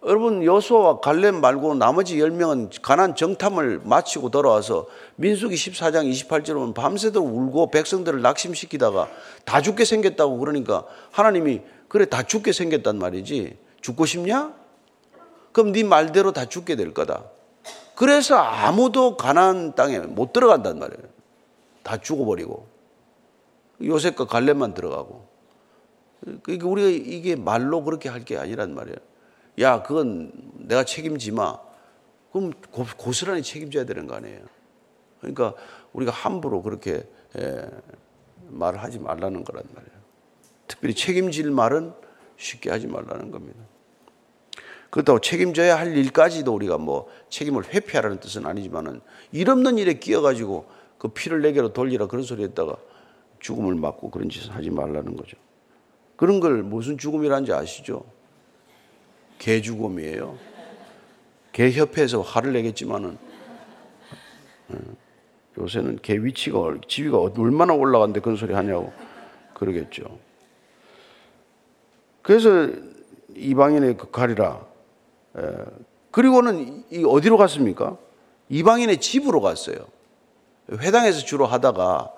여러분 0.05 0.45
여수와 0.45 1.01
갈렙 1.01 1.37
말고 1.37 1.75
나머지 1.75 2.19
10명은 2.19 2.71
가난 2.83 3.16
정탐을 3.16 3.81
마치고 3.85 4.31
돌아와서 4.31 4.87
민수기 5.16 5.57
14장 5.57 6.09
28절 6.11 6.55
보면 6.55 6.75
밤새도록 6.75 7.27
울고 7.29 7.71
백성들을 7.71 8.23
낙심시키다가 8.23 9.09
다 9.45 9.61
죽게 9.61 9.85
생겼다고 9.85 10.38
그러니까 10.38 10.85
하나님이 11.11 11.62
그래 11.88 12.05
다 12.05 12.23
죽게 12.23 12.53
생겼단 12.53 12.99
말이지 12.99 13.57
죽고 13.81 14.07
싶냐? 14.07 14.53
그럼 15.53 15.73
네 15.73 15.83
말대로 15.83 16.33
다 16.33 16.45
죽게 16.45 16.77
될 16.77 16.92
거다. 16.92 17.25
그래서 17.96 18.37
아무도 18.37 19.16
가난 19.16 19.74
땅에 19.74 19.98
못 19.98 20.32
들어간단 20.32 20.78
말이에요. 20.78 21.02
다 21.82 21.96
죽어버리고 21.96 22.68
요셉과 23.82 24.26
갈렙만 24.26 24.74
들어가고 24.74 25.26
그러니까 26.42 26.68
우리가 26.68 26.88
이게 26.88 27.37
말로 27.37 27.82
그렇게 27.85 28.09
할 28.09 28.24
게 28.24 28.37
아니란 28.37 28.74
말이에요. 28.74 28.96
야, 29.61 29.82
그건 29.82 30.32
내가 30.54 30.85
책임지 30.85 31.32
마. 31.32 31.59
그럼 32.32 32.52
고, 32.70 33.12
스란히 33.12 33.42
책임져야 33.42 33.85
되는 33.85 34.06
거 34.06 34.14
아니에요. 34.16 34.44
그러니까 35.20 35.54
우리가 35.92 36.12
함부로 36.12 36.62
그렇게 36.62 37.09
예, 37.38 37.66
말을 38.48 38.82
하지 38.82 38.98
말라는 38.98 39.44
거란 39.44 39.64
말이에요. 39.74 39.96
특별히 40.68 40.94
책임질 40.94 41.50
말은 41.50 41.94
쉽게 42.37 42.70
하지 42.70 42.87
말라는 42.87 43.30
겁니다. 43.30 43.59
그렇다고 44.96 45.20
책임져야 45.20 45.78
할 45.78 45.94
일까지도 45.94 46.54
우리가 46.54 46.78
뭐 46.78 47.06
책임을 47.28 47.66
회피하라는 47.66 48.18
뜻은 48.18 48.46
아니지만은 48.46 49.02
일 49.30 49.50
없는 49.50 49.76
일에 49.76 49.92
끼어가지고 49.92 50.64
그 50.96 51.09
피를 51.09 51.42
내게로 51.42 51.74
돌리라 51.74 52.06
그런 52.06 52.24
소리 52.24 52.42
했다가 52.44 52.78
죽음을 53.38 53.74
맞고 53.74 54.11
그런 54.11 54.30
짓을 54.30 54.54
하지 54.54 54.70
말라는 54.70 55.14
거죠. 55.14 55.37
그런 56.16 56.40
걸 56.40 56.62
무슨 56.62 56.96
죽음이라는지 56.96 57.52
아시죠? 57.52 58.06
개 59.38 59.61
죽음이에요. 59.61 60.38
개 61.52 61.70
협회에서 61.72 62.22
화를 62.22 62.54
내겠지만은 62.54 63.18
예, 64.72 64.76
요새는 65.59 65.98
개 66.00 66.16
위치가 66.16 66.74
지위가 66.88 67.18
얼마나 67.37 67.74
올라갔는데 67.74 68.20
그런 68.20 68.38
소리 68.38 68.54
하냐고 68.54 68.94
그러겠죠. 69.52 70.18
그래서 72.22 72.70
이방인의 73.35 73.98
그 73.98 74.11
가리라. 74.11 74.65
예, 75.38 75.42
그리고는 76.11 76.85
이 76.90 77.05
어디로 77.05 77.37
갔습니까? 77.37 77.96
이방인의 78.49 79.01
집으로 79.01 79.40
갔어요. 79.40 79.77
회당에서 80.70 81.20
주로 81.20 81.46
하다가 81.46 82.11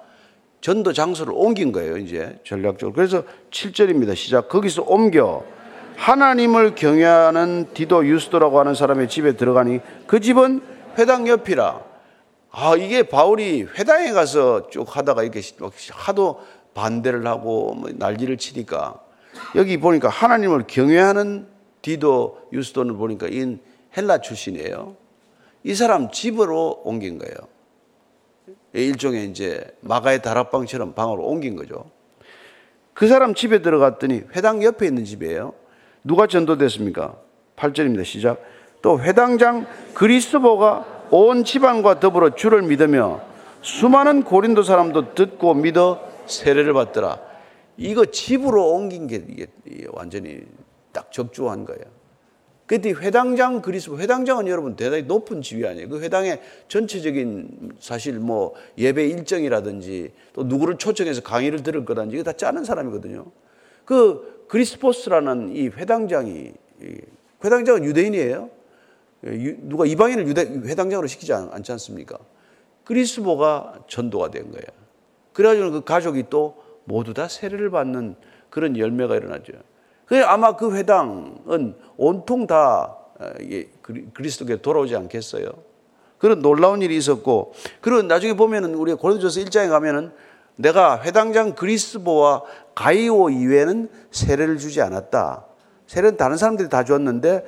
전도 0.61 0.92
장소를 0.92 1.33
옮긴 1.37 1.72
거예요, 1.72 1.96
이제 1.98 2.38
전략적으로. 2.44 2.92
그래서 2.94 3.22
7절입니다. 3.50 4.14
시작. 4.16 4.48
거기서 4.48 4.83
옮겨 4.83 5.44
하나님을 5.96 6.74
경외하는 6.74 7.68
디도 7.74 8.07
유스도라고 8.07 8.59
하는 8.61 8.74
사람의 8.74 9.09
집에 9.09 9.37
들어가니 9.37 9.81
그 10.07 10.20
집은 10.20 10.62
회당 10.96 11.26
옆이라. 11.28 11.81
아, 12.50 12.76
이게 12.76 13.02
바울이 13.02 13.62
회당에 13.62 14.12
가서 14.12 14.70
쭉 14.70 14.96
하다가 14.96 15.22
이렇게 15.22 15.40
하도 15.92 16.40
반대를 16.74 17.26
하고 17.26 17.74
뭐 17.74 17.90
난리를 17.92 18.37
치니까 18.37 19.00
여기 19.54 19.78
보니까 19.78 20.09
하나님을 20.09 20.64
경외하는 20.66 21.46
디도 21.88 22.48
유스돈을 22.53 22.96
보니까 22.96 23.29
이 23.29 23.57
헬라 23.96 24.18
출신이에요. 24.18 24.94
이 25.64 25.74
사람 25.74 26.11
집으로 26.11 26.83
옮긴 26.85 27.18
거예요. 27.18 27.35
일종의 28.74 29.31
이제 29.31 29.64
마가의 29.81 30.20
다락방처럼 30.20 30.92
방으로 30.92 31.24
옮긴 31.24 31.57
거죠. 31.57 31.90
그 32.92 33.09
사람 33.09 33.33
집에 33.33 33.62
들어갔더니 33.62 34.24
회당 34.37 34.62
옆에 34.62 34.87
있는 34.87 35.07
집이에요. 35.07 35.55
누가 36.05 36.27
전도됐습니까? 36.27 37.16
8절입니다. 37.57 38.05
시작. 38.05 38.42
또 38.83 39.01
회당장 39.01 39.66
그리스도가 39.94 41.07
온 41.11 41.42
집안과 41.42 42.01
더불어 42.01 42.35
주를 42.35 42.62
믿으며 42.62 43.22
수많은 43.62 44.24
고린도 44.24 44.62
사람도 44.62 45.14
듣고 45.14 45.55
믿어 45.55 46.07
세례를 46.27 46.74
받더라. 46.74 47.18
이거 47.79 48.05
집으로 48.05 48.72
옮긴 48.72 49.07
게 49.07 49.24
이게 49.27 49.46
완전히 49.92 50.42
딱 50.98 51.12
적중한 51.12 51.64
거예요. 51.64 51.84
그때 52.66 52.90
회당장 52.90 53.62
그리스도 53.62 53.98
회당장은 53.98 54.48
여러분 54.48 54.74
대단히 54.74 55.04
높은 55.04 55.40
지위 55.40 55.64
아니에요. 55.64 55.88
그 55.88 56.00
회당의 56.00 56.42
전체적인 56.66 57.76
사실 57.78 58.18
뭐 58.18 58.54
예배 58.76 59.06
일정이라든지 59.06 60.12
또 60.34 60.42
누구를 60.42 60.76
초청해서 60.76 61.22
강의를 61.22 61.62
들을 61.62 61.84
거든지 61.84 62.16
이거 62.16 62.24
다 62.24 62.32
짜는 62.32 62.64
사람이거든요. 62.64 63.26
그 63.84 64.44
그리스포스라는 64.48 65.54
이 65.56 65.68
회당장이 65.68 66.52
회당장은 67.44 67.84
유대인이에요. 67.84 68.50
누가 69.62 69.87
이방인을 69.87 70.26
유대, 70.26 70.42
회당장으로 70.42 71.06
시키지 71.06 71.32
않, 71.32 71.62
지 71.62 71.72
않습니까? 71.72 72.18
그리스보가 72.84 73.84
전도가 73.88 74.30
된 74.30 74.50
거예요. 74.50 74.66
그래가지고 75.32 75.70
그 75.70 75.84
가족이 75.84 76.24
또 76.28 76.62
모두 76.84 77.14
다 77.14 77.28
세례를 77.28 77.70
받는 77.70 78.16
그런 78.50 78.76
열매가 78.76 79.16
일어나죠. 79.16 79.52
그 80.09 80.25
아마 80.25 80.57
그 80.57 80.75
회당은 80.75 81.75
온통 81.97 82.47
다 82.47 82.97
어, 83.18 83.31
그리스도께 84.14 84.62
돌아오지 84.62 84.97
않겠어요. 84.97 85.51
그런 86.18 86.40
놀라운 86.40 86.83
일이 86.83 86.97
있었고, 86.97 87.53
그리고 87.81 88.03
나중에 88.03 88.35
보면은 88.35 88.75
우리 88.75 88.94
고린도서 88.94 89.40
1장에 89.40 89.68
가면은 89.68 90.12
내가 90.57 91.01
회당장 91.03 91.55
그리스보와 91.55 92.42
가이오 92.75 93.31
이외에는 93.31 93.88
세례를 94.11 94.59
주지 94.59 94.81
않았다. 94.81 95.44
세례는 95.87 96.16
다른 96.16 96.37
사람들이 96.37 96.68
다 96.68 96.85
줬는데 96.85 97.44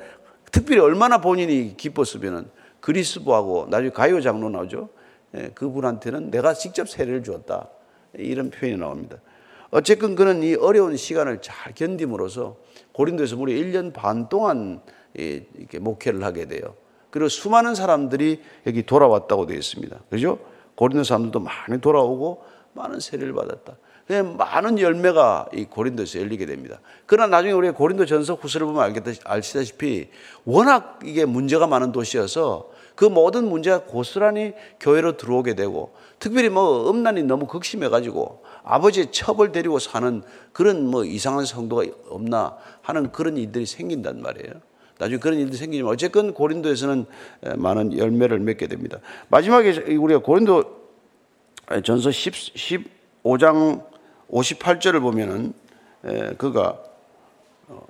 특별히 0.52 0.80
얼마나 0.80 1.20
본인이 1.20 1.76
기뻤으면은 1.76 2.48
그리스보하고 2.80 3.66
나중에 3.68 3.90
가이오 3.90 4.20
장로 4.20 4.48
나오죠. 4.48 4.88
예, 5.34 5.50
그분한테는 5.54 6.30
내가 6.30 6.54
직접 6.54 6.88
세례를 6.88 7.22
주었다. 7.22 7.68
이런 8.14 8.50
표현이 8.50 8.78
나옵니다. 8.78 9.18
어쨌든 9.70 10.14
그는 10.16 10.42
이 10.42 10.54
어려운 10.54 10.96
시간을 10.96 11.40
잘 11.42 11.74
견딤으로써 11.74 12.56
고린도에서 12.92 13.36
무려 13.36 13.54
1년 13.54 13.92
반 13.92 14.28
동안 14.28 14.80
이렇게 15.14 15.78
목회를 15.78 16.22
하게 16.24 16.46
돼요. 16.46 16.74
그리고 17.10 17.28
수많은 17.28 17.74
사람들이 17.74 18.40
여기 18.66 18.84
돌아왔다고 18.84 19.46
되어 19.46 19.56
있습니다. 19.56 19.98
그죠? 20.10 20.38
고린도 20.76 21.04
사람들도 21.04 21.40
많이 21.40 21.80
돌아오고 21.80 22.42
많은 22.72 23.00
세례를 23.00 23.32
받았다. 23.34 23.76
많은 24.36 24.80
열매가 24.80 25.50
이 25.54 25.64
고린도에서 25.66 26.18
열리게 26.20 26.46
됩니다. 26.46 26.80
그러나 27.06 27.36
나중에 27.36 27.52
우리가 27.52 27.74
고린도 27.74 28.06
전서 28.06 28.34
후서를 28.34 28.66
보면 28.66 28.82
알겠다, 28.82 29.12
아시다시피 29.24 30.08
워낙 30.44 30.98
이게 31.04 31.24
문제가 31.24 31.68
많은 31.68 31.92
도시여서 31.92 32.70
그 33.00 33.06
모든 33.06 33.48
문제가 33.48 33.84
고스란히 33.84 34.52
교회로 34.78 35.16
들어오게 35.16 35.54
되고 35.54 35.94
특별히 36.18 36.50
뭐 36.50 36.90
음란이 36.90 37.22
너무 37.22 37.46
극심해가지고 37.46 38.44
아버지의 38.62 39.10
첩을 39.10 39.52
데리고 39.52 39.78
사는 39.78 40.22
그런 40.52 40.84
뭐 40.84 41.06
이상한 41.06 41.46
성도가 41.46 41.84
없나 42.10 42.58
하는 42.82 43.10
그런 43.10 43.38
일들이 43.38 43.64
생긴단 43.64 44.20
말이에요. 44.20 44.52
나중에 44.98 45.18
그런 45.18 45.38
일들이 45.38 45.56
생기지만 45.56 45.90
어쨌건 45.90 46.34
고린도에서는 46.34 47.06
많은 47.56 47.96
열매를 47.96 48.38
맺게 48.38 48.66
됩니다. 48.66 48.98
마지막에 49.28 49.94
우리가 49.94 50.20
고린도 50.20 50.64
전서 51.82 52.10
10, 52.10 52.34
15장 53.24 53.82
58절을 54.30 55.00
보면은 55.00 55.54
그가 56.36 56.78
어, 57.66 57.86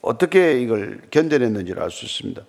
어떻게 0.00 0.58
이걸 0.58 1.02
견뎌냈는지를 1.10 1.82
알 1.82 1.90
수 1.90 2.06
있습니다. 2.06 2.42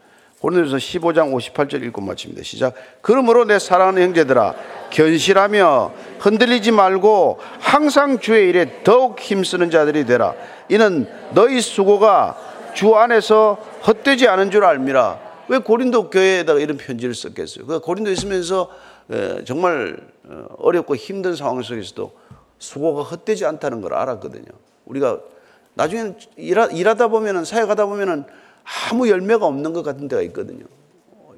고린도서 0.43 0.75
15장 0.75 1.33
58절 1.33 1.83
읽고 1.83 2.01
마칩니다. 2.01 2.43
시작. 2.43 2.73
그러므로 2.99 3.45
내 3.45 3.59
사랑하는 3.59 4.01
형제들아 4.01 4.53
견실하며 4.89 5.93
흔들리지 6.19 6.73
말고 6.73 7.39
항상 7.61 8.19
주의 8.19 8.49
일에 8.49 8.83
더욱 8.83 9.17
힘쓰는 9.21 9.71
자들이 9.71 10.05
되라. 10.05 10.35
이는 10.67 11.07
너희 11.33 11.61
수고가 11.61 12.35
주 12.73 12.93
안에서 12.97 13.57
헛되지 13.87 14.27
않은 14.27 14.51
줄 14.51 14.65
알미라. 14.65 15.17
왜 15.47 15.59
고린도 15.59 16.09
교회에다가 16.09 16.59
이런 16.59 16.75
편지를 16.75 17.15
썼겠어요? 17.15 17.65
그 17.65 17.79
고린도 17.79 18.11
있으면서 18.11 18.69
정말 19.45 19.95
어, 20.25 20.45
어렵고 20.57 20.97
힘든 20.97 21.37
상황 21.37 21.61
속에서도 21.61 22.11
수고가 22.59 23.03
헛되지 23.03 23.45
않다는 23.45 23.79
걸 23.79 23.93
알았거든요. 23.93 24.51
우리가 24.83 25.19
나중에는 25.75 26.17
일하, 26.35 26.65
일하다 26.65 27.07
보면은 27.07 27.45
사역하다 27.45 27.85
보면은 27.85 28.25
아무 28.63 29.09
열매가 29.09 29.45
없는 29.45 29.73
것 29.73 29.83
같은 29.83 30.07
데가 30.07 30.21
있거든요. 30.23 30.65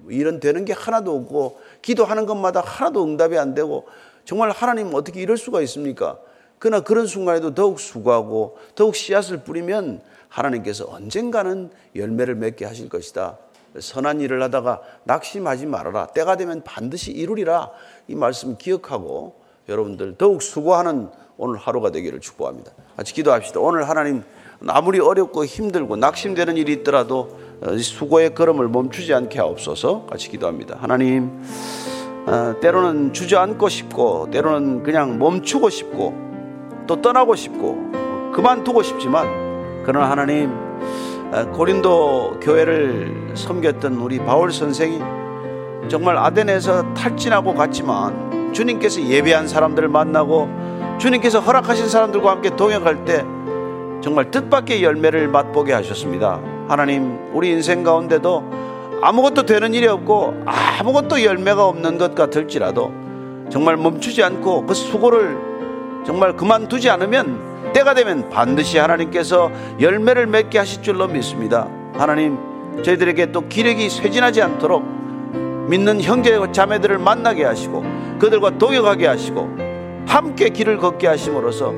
이런 0.10 0.40
되는 0.40 0.66
게 0.66 0.74
하나도 0.74 1.16
없고 1.16 1.60
기도하는 1.82 2.26
것마다 2.26 2.62
하나도 2.62 3.04
응답이 3.04 3.38
안 3.38 3.54
되고 3.54 3.88
정말 4.24 4.52
하나님 4.52 4.94
어떻게 4.94 5.22
이럴 5.22 5.38
수가 5.38 5.62
있습니까? 5.62 6.18
그러나 6.60 6.84
그런 6.84 7.06
순간에도 7.08 7.54
더욱 7.54 7.80
수고하고 7.80 8.58
더욱 8.76 8.96
씨앗을 8.96 9.44
뿌리면 9.44 10.02
하나님께서 10.30 10.88
언젠가는 10.90 11.70
열매를 11.96 12.36
맺게 12.36 12.66
하실 12.66 12.90
것이다. 12.90 13.38
선한 13.80 14.22
일을 14.22 14.42
하다가 14.44 14.82
낙심하지 15.04 15.66
말아라. 15.66 16.08
때가 16.08 16.38
되면 16.38 16.64
반드시 16.64 17.12
이루리라. 17.12 17.72
이 18.08 18.16
말씀 18.16 18.58
기억하고 18.58 19.36
여러분들 19.68 20.16
더욱 20.18 20.42
수고하는 20.42 21.10
오늘 21.38 21.58
하루가 21.58 21.92
되기를 21.92 22.22
축복합니다. 22.22 22.72
같이 22.96 23.14
기도합시다. 23.14 23.60
오늘 23.60 23.90
하나님 23.90 24.24
아무리 24.68 25.00
어렵고 25.00 25.46
힘들고 25.46 25.96
낙심되는 25.98 26.58
일이 26.58 26.74
있더라도 26.74 27.38
어, 27.62 27.78
수고의 27.78 28.36
걸음을 28.36 28.68
멈추지 28.68 29.14
않게 29.14 29.40
하옵소서 29.40 30.08
같이 30.08 30.30
기도합니다. 30.30 30.78
하나님, 30.80 31.42
어, 32.28 32.56
때로는 32.60 33.14
주저앉고 33.14 33.70
싶고, 33.70 34.30
때로는 34.32 34.84
그냥 34.84 35.20
멈추고 35.20 35.70
싶고, 35.70 36.14
또 36.88 37.02
떠나고 37.02 37.36
싶고, 37.36 37.92
그만두고 38.34 38.82
싶지만, 38.84 39.84
그러나 39.86 40.10
하나님, 40.10 40.52
어, 41.32 41.52
고린도 41.54 42.40
교회를 42.42 43.34
섬겼던 43.36 43.96
우리 43.96 44.20
바울 44.20 44.52
선생이 44.52 45.00
정말 45.88 46.18
아덴에서 46.18 46.94
탈진하고 46.96 47.54
갔지만, 47.54 48.52
주님께서 48.54 49.02
예배한 49.02 49.48
사람들을 49.48 49.88
만나고, 49.88 50.50
주님께서 50.98 51.40
허락하신 51.40 51.88
사람들과 51.88 52.32
함께 52.32 52.56
동역할 52.56 53.06
때, 53.06 53.24
정말 54.06 54.30
뜻밖의 54.30 54.84
열매를 54.84 55.28
맛보게 55.30 55.74
하셨습니다. 55.74 56.40
하나님, 56.68 57.18
우리 57.34 57.50
인생 57.50 57.82
가운데도 57.82 58.44
아무것도 59.02 59.48
되는 59.48 59.74
일이 59.74 59.88
없고 59.88 60.44
아무것도 60.46 61.24
열매가 61.24 61.66
없는 61.66 61.98
것 61.98 62.14
같을지라도 62.14 62.94
정말 63.50 63.78
멈추지 63.78 64.22
않고 64.22 64.68
그 64.68 64.76
수고를 64.76 65.36
정말 66.06 66.36
그만두지 66.36 66.88
않으면 66.88 67.74
때가 67.74 67.96
되면 67.96 68.30
반드시 68.30 68.78
하나님께서 68.78 69.50
열매를 69.82 70.28
맺게 70.28 70.60
하실 70.60 70.84
줄로 70.84 71.08
믿습니다. 71.08 71.68
하나님, 71.96 72.38
저희들에게 72.84 73.32
또 73.32 73.48
기력이 73.48 73.90
쇠진하지 73.90 74.40
않도록 74.44 74.86
믿는 75.68 76.00
형제와 76.00 76.52
자매들을 76.52 77.00
만나게 77.00 77.44
하시고 77.44 77.84
그들과 78.20 78.60
동역하게 78.60 79.08
하시고 79.08 79.50
함께 80.06 80.50
길을 80.50 80.78
걷게 80.78 81.08
하심으로써 81.08 81.74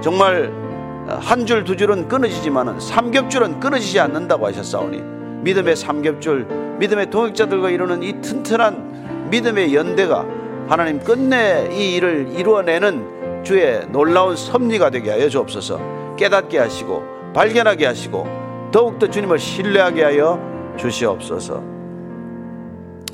정말 0.00 0.67
한 1.08 1.46
줄, 1.46 1.64
두 1.64 1.76
줄은 1.76 2.08
끊어지지만은 2.08 2.80
삼겹줄은 2.80 3.60
끊어지지 3.60 3.98
않는다고 4.00 4.46
하셨사오니 4.46 5.02
믿음의 5.42 5.76
삼겹줄, 5.76 6.76
믿음의 6.78 7.10
동역자들과 7.10 7.70
이루는 7.70 8.02
이 8.02 8.20
튼튼한 8.20 9.28
믿음의 9.30 9.74
연대가 9.74 10.26
하나님 10.68 11.00
끝내 11.00 11.68
이 11.72 11.94
일을 11.96 12.28
이루어내는 12.36 13.42
주의 13.44 13.86
놀라운 13.90 14.36
섭리가 14.36 14.90
되게 14.90 15.10
하여 15.10 15.28
주옵소서. 15.28 16.16
깨닫게 16.16 16.58
하시고 16.58 17.02
발견하게 17.34 17.86
하시고 17.86 18.26
더욱더 18.72 19.08
주님을 19.08 19.38
신뢰하게 19.38 20.02
하여 20.02 20.38
주시옵소서. 20.76 21.62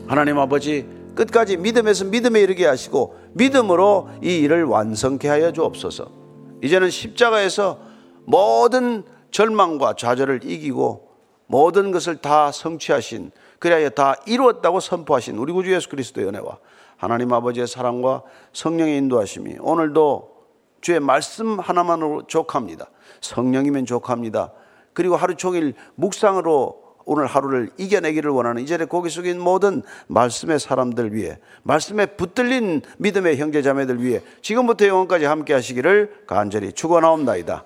하나님 0.07 0.39
아버지 0.39 0.87
끝까지 1.15 1.57
믿음에서 1.57 2.07
믿음에 2.07 2.41
이르게 2.41 2.67
하시고 2.67 3.15
믿음으로 3.35 4.09
이 4.23 4.39
일을 4.39 4.65
완성케 4.65 5.29
하여 5.29 5.53
주옵소서 5.53 6.24
이제는 6.65 6.89
십자가에서 6.89 7.79
모든 8.25 9.05
절망과 9.31 9.97
좌절을 9.97 10.41
이기고 10.45 11.11
모든 11.47 11.93
것을 11.93 12.17
다 12.17 12.51
성취하신 12.51 13.33
그래야 13.59 13.91
다 13.91 14.17
이루었다고 14.27 14.81
선포하신 14.81 15.37
우리 15.37 15.53
구주 15.53 15.75
예수 15.75 15.91
그리스도의 15.91 16.27
은혜와 16.29 16.59
하나님 16.97 17.35
아버지의 17.35 17.67
사랑과 17.67 18.23
성령의 18.55 18.97
인도하심이 18.97 19.57
오늘도 19.61 20.33
주의 20.81 21.01
말씀 21.01 21.59
하나만으로 21.61 22.27
족합니다. 22.29 22.87
성령이면 23.21 23.85
족합니다. 23.85 24.53
그리고 24.95 25.17
하루 25.17 25.35
종일 25.35 25.75
묵상으로 25.97 26.83
오늘 27.05 27.27
하루를 27.27 27.71
이겨내기를 27.77 28.31
원하는 28.31 28.63
이 28.63 28.67
자리에 28.67 28.87
고개 28.87 29.09
숙인 29.09 29.41
모든 29.41 29.83
말씀의 30.07 30.59
사람들 30.59 31.15
위해 31.15 31.39
말씀에 31.63 32.07
붙들린 32.07 32.83
믿음의 32.99 33.37
형제 33.39 33.63
자매들 33.63 34.03
위해 34.03 34.21
지금부터 34.43 34.87
영원까지 34.87 35.25
함께 35.25 35.53
하시기를 35.53 36.25
간절히 36.27 36.73
축원하옵나이다. 36.73 37.65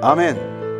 아멘. 0.00 0.71